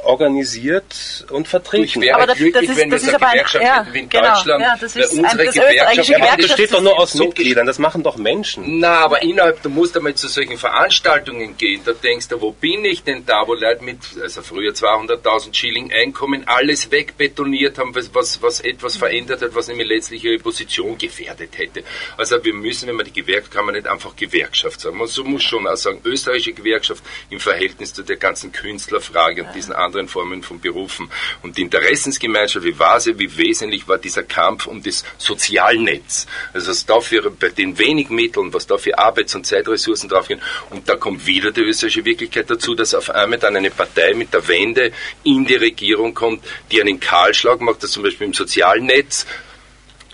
[0.04, 1.84] organisiert und vertreten.
[1.84, 4.00] Ich wäre aber das, glücklich, das ist, wenn das, das ist aber Gewerkschaft ja, wie
[4.00, 7.12] in genau, Deutschland, ja, das ist unsere ein, Gewerkschaft, ja, das besteht doch nur aus
[7.14, 8.80] so Mitgliedern, das machen doch Menschen.
[8.80, 12.86] Na, aber innerhalb, du musst einmal zu solchen Veranstaltungen gehen, da denkst du, wo bin
[12.86, 18.14] ich denn da, wo Leute mit, also früher 200.000 Schilling Einkommen alles wegbetoniert haben, was,
[18.14, 21.84] was, was etwas verändert hat, was nämlich letztlich ihre Position gefährdet hätte.
[22.18, 25.24] Also wir müssen, wenn man die Gewerkschaft, kann man nicht einfach Gewerkschaft sagen, man so
[25.24, 30.08] muss schon auch sagen, österreichische Gewerkschaft im Verhältnis zu der ganzen Künstlerfrage und diesen anderen
[30.08, 31.10] Formen von Berufen.
[31.42, 36.28] Und die Interessensgemeinschaft, wie war sie, wie wesentlich war dieser Kampf um das Sozialnetz.
[36.54, 40.42] Also was dafür bei den wenigen Mitteln, was da für Arbeits- und Zeitressourcen draufgehen.
[40.70, 44.34] Und da kommt wieder die österreichische Wirklichkeit dazu, dass auf einmal dann eine Partei mit
[44.34, 44.92] der Wende
[45.24, 49.26] in die Regierung kommt, die einen Kahlschlag macht, das zum Beispiel im Sozialnetz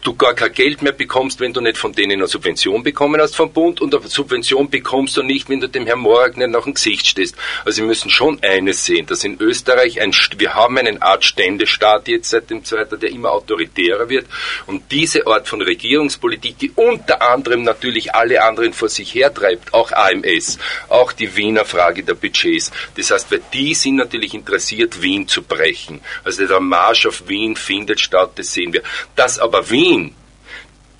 [0.05, 3.35] du gar kein Geld mehr bekommst, wenn du nicht von denen eine Subvention bekommen hast
[3.35, 6.63] vom Bund und eine Subvention bekommst du nicht, wenn du dem Herrn Morag nicht nach
[6.63, 7.35] dem Gesicht stehst.
[7.65, 12.07] Also wir müssen schon eines sehen, dass in Österreich ein, wir haben eine Art Ständestaat
[12.07, 14.27] jetzt seit dem Zweiten, der immer autoritärer wird
[14.67, 19.91] und diese Art von Regierungspolitik, die unter anderem natürlich alle anderen vor sich hertreibt, auch
[19.91, 22.71] AMS, auch die Wiener Frage der Budgets.
[22.95, 26.01] Das heißt, weil die sind natürlich interessiert, Wien zu brechen.
[26.23, 28.83] Also der Marsch auf Wien findet statt, das sehen wir.
[29.15, 29.94] Dass aber Wien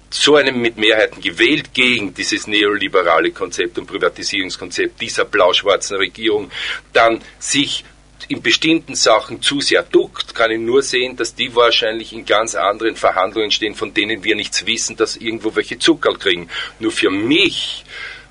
[0.10, 6.52] so einem mit Mehrheiten gewählt gegen dieses neoliberale Konzept und Privatisierungskonzept dieser blau-schwarzen Regierung,
[6.94, 7.84] dann sich
[8.28, 12.56] in bestimmten Sachen zu sehr duckt, kann ich nur sehen, dass die wahrscheinlich in ganz
[12.56, 16.50] anderen Verhandlungen stehen, von denen wir nichts wissen, dass irgendwo welche Zuckerl kriegen.
[16.80, 17.86] Nur für mich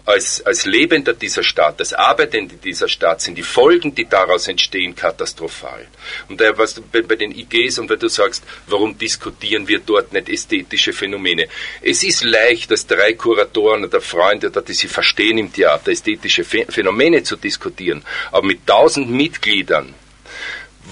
[0.06, 4.94] als, als Lebender dieser Stadt, als Arbeitende dieser Stadt sind die Folgen, die daraus entstehen,
[4.94, 5.86] katastrophal.
[6.28, 9.80] Und daher, was du bei, bei den IGs und wenn du sagst, warum diskutieren wir
[9.80, 11.48] dort nicht ästhetische Phänomene?
[11.80, 16.44] Es ist leicht, dass drei Kuratoren oder Freunde, oder die sie verstehen im Theater, ästhetische
[16.44, 18.04] Phänomene zu diskutieren.
[18.30, 19.94] Aber mit tausend Mitgliedern,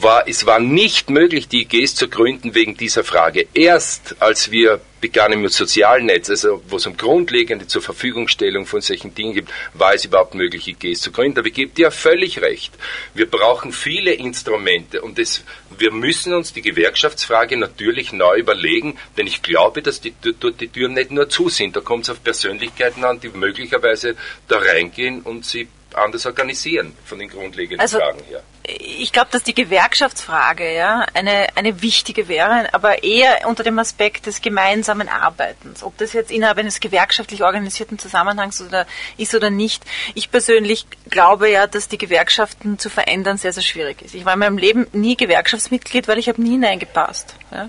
[0.02, 3.46] war, es war nicht möglich, die IGs zu gründen wegen dieser Frage.
[3.54, 8.80] Erst als wir begannen mit sozialen Netz, also wo es um grundlegende zur Verfügungstellung von
[8.80, 11.38] solchen Dingen gibt, war es überhaupt möglich, IGs zu gründen.
[11.38, 12.72] Aber ich gebe dir völlig recht.
[13.12, 15.42] Wir brauchen viele Instrumente und das,
[15.76, 20.68] wir müssen uns die Gewerkschaftsfrage natürlich neu überlegen, denn ich glaube, dass die, dort die
[20.68, 21.74] Türen nicht nur zu sind.
[21.76, 24.16] Da kommt es auf Persönlichkeiten an, die möglicherweise
[24.48, 29.42] da reingehen und sie anders organisieren von den grundlegenden also, Fragen her ich glaube, dass
[29.42, 35.82] die Gewerkschaftsfrage ja eine, eine wichtige wäre, aber eher unter dem Aspekt des gemeinsamen Arbeitens.
[35.82, 38.86] Ob das jetzt innerhalb eines gewerkschaftlich organisierten Zusammenhangs oder
[39.16, 39.84] ist oder nicht.
[40.14, 44.14] Ich persönlich glaube ja, dass die Gewerkschaften zu verändern sehr, sehr schwierig ist.
[44.14, 47.34] Ich war in meinem Leben nie Gewerkschaftsmitglied, weil ich habe nie hineingepasst.
[47.50, 47.68] Ja.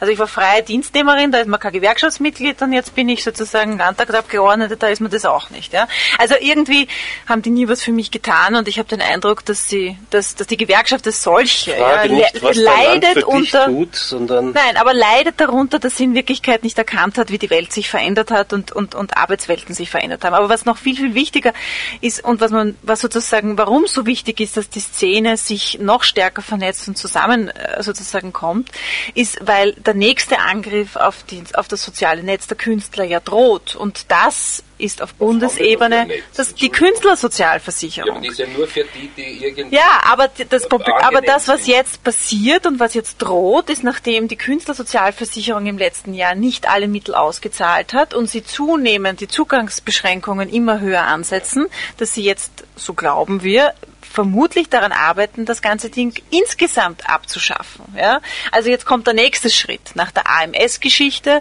[0.00, 3.76] Also ich war freie Dienstnehmerin, da ist man kein Gewerkschaftsmitglied und jetzt bin ich sozusagen
[3.76, 5.74] Landtagsabgeordnete, da ist man das auch nicht.
[5.74, 5.86] Ja.
[6.18, 6.88] Also irgendwie
[7.28, 10.29] haben die nie was für mich getan und ich habe den Eindruck, dass sie, dass
[10.34, 15.96] dass, die Gewerkschaft als solche ja, nicht, leidet unter tut, nein, aber leidet darunter, dass
[15.96, 19.16] sie in Wirklichkeit nicht erkannt hat, wie die Welt sich verändert hat und, und, und
[19.16, 20.34] Arbeitswelten sich verändert haben.
[20.34, 21.52] Aber was noch viel viel wichtiger
[22.00, 26.02] ist und was man was sozusagen warum so wichtig ist, dass die Szene sich noch
[26.02, 28.70] stärker vernetzt und zusammen äh, sozusagen kommt,
[29.14, 33.76] ist, weil der nächste Angriff auf, die, auf das soziale Netz der Künstler ja droht
[33.76, 38.22] und das ist auf Bundesebene das, die Künstlersozialversicherung.
[38.22, 39.74] Ja, aber ja die, die.
[39.74, 40.16] Ja,
[40.48, 45.78] das, aber das, was jetzt passiert und was jetzt droht, ist, nachdem die Künstlersozialversicherung im
[45.78, 51.66] letzten Jahr nicht alle Mittel ausgezahlt hat und sie zunehmend die Zugangsbeschränkungen immer höher ansetzen,
[51.96, 53.74] dass sie jetzt, so glauben wir,
[54.10, 57.84] vermutlich daran arbeiten, das ganze Ding insgesamt abzuschaffen.
[57.96, 58.20] Ja?
[58.50, 59.92] Also jetzt kommt der nächste Schritt.
[59.94, 61.40] Nach der AMS-Geschichte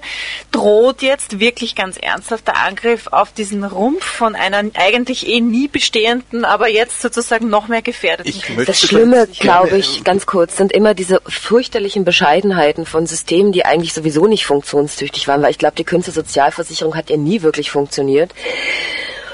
[0.52, 5.68] droht jetzt wirklich ganz ernsthaft der Angriff auf diesen Rumpf von einer eigentlich eh nie
[5.68, 8.42] bestehenden, aber jetzt sozusagen noch mehr gefährdeten.
[8.66, 13.94] das Schlimme, glaube ich, ganz kurz, sind immer diese fürchterlichen Bescheidenheiten von Systemen, die eigentlich
[13.94, 18.32] sowieso nicht funktionstüchtig waren, weil ich glaube, die Künstlersozialversicherung hat ja nie wirklich funktioniert.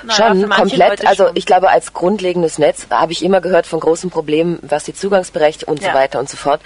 [0.09, 1.05] Schon komplett.
[1.05, 4.93] Also ich glaube, als grundlegendes Netz habe ich immer gehört von großen Problemen, was die
[4.93, 5.91] Zugangsberechtigung und ja.
[5.91, 6.61] so weiter und so fort.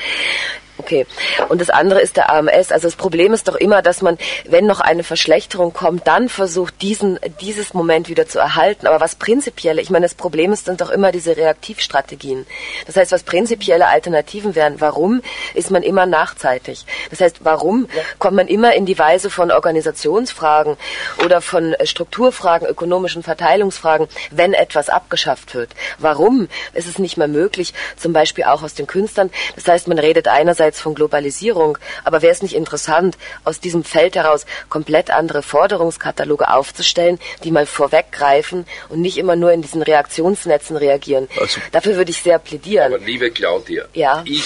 [0.80, 1.06] Okay.
[1.50, 2.72] Und das andere ist der AMS.
[2.72, 6.82] Also das Problem ist doch immer, dass man, wenn noch eine Verschlechterung kommt, dann versucht,
[6.82, 8.88] diesen, dieses Moment wieder zu erhalten.
[8.88, 12.48] Aber was prinzipielle, ich meine, das Problem ist, sind doch immer diese Reaktivstrategien.
[12.88, 15.22] Das heißt, was prinzipielle Alternativen wären, warum
[15.54, 16.86] ist man immer nachzeitig?
[17.10, 20.78] Das heißt, warum kommt man immer in die Weise von Organisationsfragen
[21.26, 25.72] oder von Strukturfragen, ökonomischen Verteilungsfragen, wenn etwas abgeschafft wird?
[25.98, 29.30] Warum ist es nicht mehr möglich, zum Beispiel auch aus den Künstlern?
[29.56, 31.78] Das heißt, man redet einerseits jenseits von Globalisierung.
[32.04, 37.66] Aber wäre es nicht interessant, aus diesem Feld heraus komplett andere Forderungskataloge aufzustellen, die mal
[37.66, 41.28] vorweggreifen und nicht immer nur in diesen Reaktionsnetzen reagieren?
[41.40, 42.94] Also, Dafür würde ich sehr plädieren.
[42.94, 44.24] Aber liebe Claudia, ja.
[44.26, 44.44] ich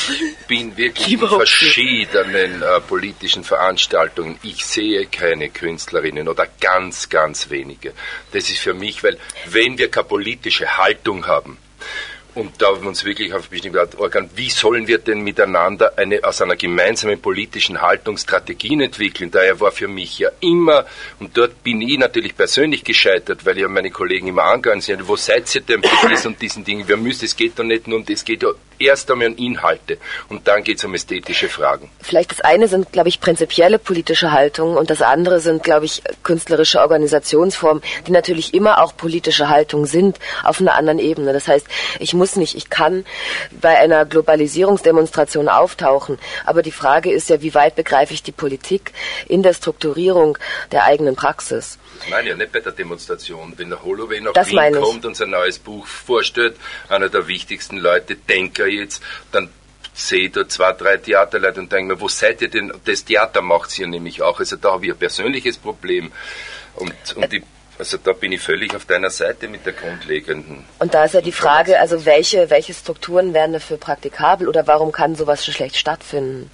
[0.48, 4.38] bin wirklich in verschiedenen äh, politischen Veranstaltungen.
[4.44, 7.94] Ich sehe keine Künstlerinnen oder ganz, ganz wenige.
[8.32, 11.58] Das ist für mich, weil wenn wir keine politische Haltung haben,
[12.36, 16.24] und da haben wir uns wirklich auf bestimmte Organ, wie sollen wir denn miteinander eine,
[16.24, 19.30] aus einer gemeinsamen politischen Haltung Strategien entwickeln?
[19.30, 20.86] Daher war für mich ja immer,
[21.20, 25.16] und dort bin ich natürlich persönlich gescheitert, weil ja meine Kollegen immer angegangen sind, wo
[25.16, 26.88] seid ihr denn bei diesen und diesen Dingen?
[26.88, 28.50] Wir müssen, es geht doch nicht nur um, es geht ja
[28.86, 29.98] erst einmal um Inhalte
[30.30, 31.90] und dann geht es um ästhetische Fragen.
[32.02, 36.04] Vielleicht das eine sind, glaube ich, prinzipielle politische Haltungen und das andere sind, glaube ich,
[36.24, 41.34] künstlerische Organisationsformen, die natürlich immer auch politische Haltungen sind auf einer anderen Ebene.
[41.34, 41.68] Das heißt,
[42.00, 43.06] ich muss nicht, ich kann
[43.52, 48.92] bei einer Globalisierungsdemonstration auftauchen, aber die Frage ist ja, wie weit begreife ich die Politik
[49.28, 50.38] in der Strukturierung
[50.72, 51.78] der eigenen Praxis?
[52.04, 53.54] Ich meine ja nicht bei der Demonstration.
[53.56, 56.56] Wenn der Holloway nach das Wien kommt und sein neues Buch vorstellt,
[56.90, 59.02] einer der wichtigsten Leute, Denker jetzt,
[59.32, 59.50] dann
[59.94, 62.74] sehe da zwei, drei Theaterleute und denke mir, wo seid ihr denn?
[62.86, 64.40] Das Theater macht es ja nämlich auch.
[64.40, 66.12] Also da habe ich ein persönliches Problem.
[66.76, 67.44] Und, und die
[67.80, 70.64] also da bin ich völlig auf deiner Seite mit der grundlegenden.
[70.80, 74.92] Und da ist ja die Frage, also welche, welche Strukturen wären dafür praktikabel oder warum
[74.92, 76.52] kann sowas so schlecht stattfinden?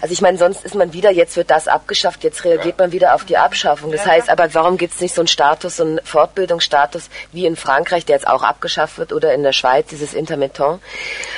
[0.00, 3.14] Also ich meine, sonst ist man wieder, jetzt wird das abgeschafft, jetzt reagiert man wieder
[3.14, 3.90] auf die Abschaffung.
[3.90, 7.56] Das heißt aber, warum gibt es nicht so einen Status, so einen Fortbildungsstatus wie in
[7.56, 10.80] Frankreich, der jetzt auch abgeschafft wird, oder in der Schweiz, dieses Intermittent?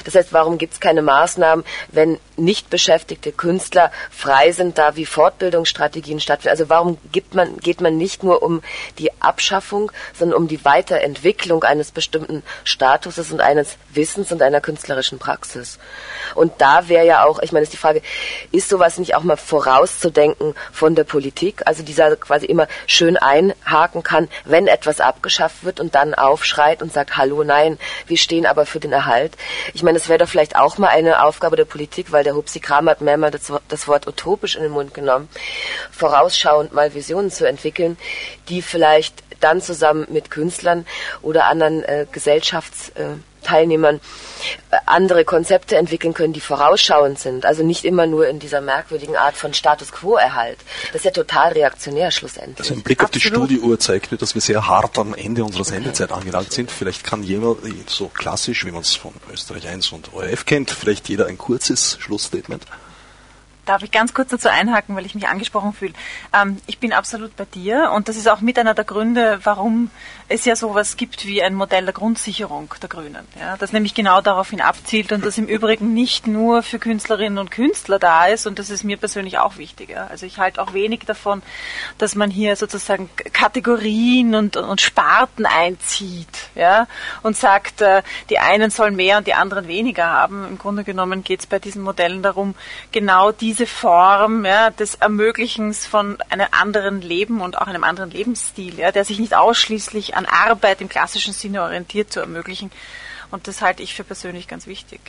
[0.04, 5.06] Das heißt, warum gibt es keine Maßnahmen, wenn nicht beschäftigte Künstler frei sind, da wie
[5.06, 6.50] Fortbildungsstrategien stattfinden?
[6.50, 8.62] Also warum gibt man, geht man nicht nur um
[8.98, 15.18] die Abschaffung, sondern um die Weiterentwicklung eines bestimmten Statuses und eines Wissens und einer künstlerischen
[15.18, 15.78] Praxis?
[16.34, 18.02] Und da wäre ja auch, ich meine, ist die Frage,
[18.52, 21.62] ist sowas nicht auch mal vorauszudenken von der Politik?
[21.66, 26.92] Also dieser quasi immer schön einhaken kann, wenn etwas abgeschafft wird und dann aufschreit und
[26.92, 29.36] sagt, hallo, nein, wir stehen aber für den Erhalt.
[29.74, 32.60] Ich meine, das wäre doch vielleicht auch mal eine Aufgabe der Politik, weil der Hupsi
[32.60, 35.28] Kram hat mehrmals das, das Wort utopisch in den Mund genommen,
[35.90, 37.96] vorausschauend mal Visionen zu entwickeln,
[38.48, 40.86] die vielleicht dann zusammen mit Künstlern
[41.22, 44.00] oder anderen äh, Gesellschafts äh, Teilnehmern
[44.70, 47.44] äh, andere Konzepte entwickeln können, die vorausschauend sind.
[47.44, 50.58] Also nicht immer nur in dieser merkwürdigen Art von Status Quo-Erhalt.
[50.92, 52.58] Das ist ja total reaktionär schlussendlich.
[52.58, 55.64] Also ein Blick auf die Studiouhr zeigt mir, dass wir sehr hart am Ende unserer
[55.64, 56.70] Sendezeit angelangt sind.
[56.70, 61.08] Vielleicht kann jemand, so klassisch, wie man es von Österreich 1 und ORF kennt, vielleicht
[61.08, 62.64] jeder ein kurzes Schlussstatement.
[63.66, 65.92] Darf ich ganz kurz dazu einhaken, weil ich mich angesprochen fühle?
[66.32, 69.90] Ähm, ich bin absolut bei dir und das ist auch mit einer der Gründe, warum
[70.28, 73.26] es ja sowas gibt wie ein Modell der Grundsicherung der Grünen.
[73.38, 77.50] Ja, das nämlich genau daraufhin abzielt und das im Übrigen nicht nur für Künstlerinnen und
[77.50, 79.90] Künstler da ist und das ist mir persönlich auch wichtig.
[79.90, 80.06] Ja.
[80.06, 81.42] Also ich halte auch wenig davon,
[81.98, 86.86] dass man hier sozusagen Kategorien und, und Sparten einzieht ja,
[87.22, 90.46] und sagt, äh, die einen sollen mehr und die anderen weniger haben.
[90.46, 92.54] Im Grunde genommen geht es bei diesen Modellen darum,
[92.92, 98.78] genau diese Form ja, des Ermöglichens von einem anderen Leben und auch einem anderen Lebensstil,
[98.78, 102.70] ja, der sich nicht ausschließlich an Arbeit im klassischen Sinne orientiert zu ermöglichen.
[103.32, 105.00] Und das halte ich für persönlich ganz wichtig.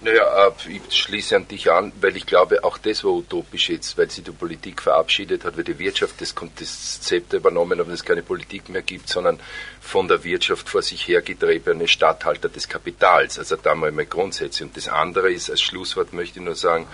[0.00, 3.98] Naja, äh, ich schließe an dich an, weil ich glaube, auch das war utopisch jetzt,
[3.98, 8.04] weil sie die Politik verabschiedet hat, weil die Wirtschaft das, Zepter übernommen hat und es
[8.04, 9.40] keine Politik mehr gibt, sondern
[9.80, 13.40] von der Wirtschaft vor sich hergetriebene Statthalter des Kapitals.
[13.40, 14.62] Also da mal, mal Grundsätze.
[14.62, 16.86] Und das andere ist, als Schlusswort möchte ich nur sagen,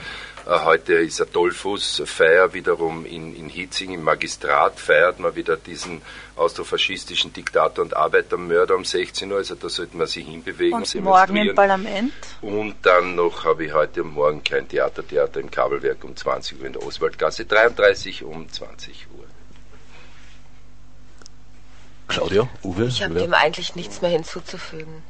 [0.47, 6.03] heute ist Adolphus-Feier wiederum in, in Hitzing im Magistrat, feiert man wieder diesen
[6.37, 10.75] austrofaschistischen Diktator und Arbeitermörder um 16 Uhr, also da sollte man sich hinbewegen.
[10.75, 12.13] Und morgen im Parlament.
[12.43, 16.61] Und dann noch habe ich heute und morgen kein Theater, Theater im Kabelwerk um 20
[16.61, 19.25] Uhr in der Oswaldgasse 33 um 20 Uhr.
[22.09, 22.85] Claudia, Uwe?
[22.87, 25.03] Ich habe dem eigentlich nichts mehr hinzuzufügen.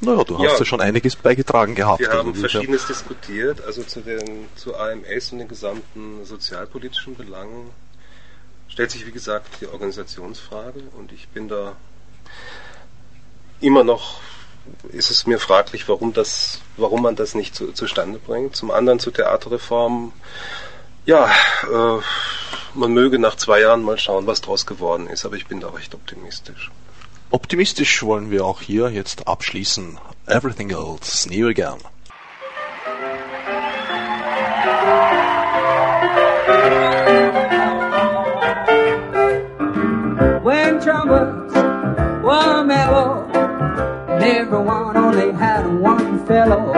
[0.00, 2.00] Naja, du hast ja, ja schon einiges beigetragen gehabt.
[2.00, 7.70] Wir haben Verschiedenes diskutiert, also zu, den, zu AMS und den gesamten sozialpolitischen Belangen
[8.68, 11.76] stellt sich, wie gesagt, die Organisationsfrage und ich bin da
[13.60, 14.20] immer noch,
[14.90, 18.56] ist es mir fraglich, warum, das, warum man das nicht zu, zustande bringt.
[18.56, 20.12] Zum anderen zur Theaterreform,
[21.04, 21.30] ja,
[21.64, 22.00] äh,
[22.74, 25.68] man möge nach zwei Jahren mal schauen, was draus geworden ist, aber ich bin da
[25.70, 26.70] recht optimistisch.
[27.32, 29.98] Optimistisch wollen wir auch hier jetzt abschließen.
[30.26, 31.78] Everything else, new again.
[40.42, 41.54] When trumpets
[42.24, 43.26] were mellow,
[44.20, 46.72] everyone only had one fellow.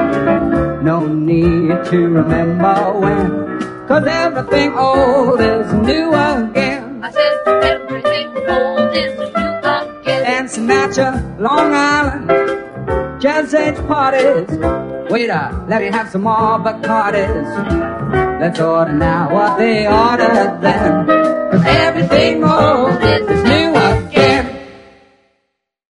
[0.82, 7.00] No need to remember when, cause everything old is new again.
[7.02, 9.31] I said everything old is
[10.52, 14.50] Sinatra, Long Island, Jazz Age parties.
[15.10, 18.38] Waiter, let me have some more Bacardis.
[18.38, 21.06] Let's order now what they ordered then.
[21.06, 22.90] Cause everything more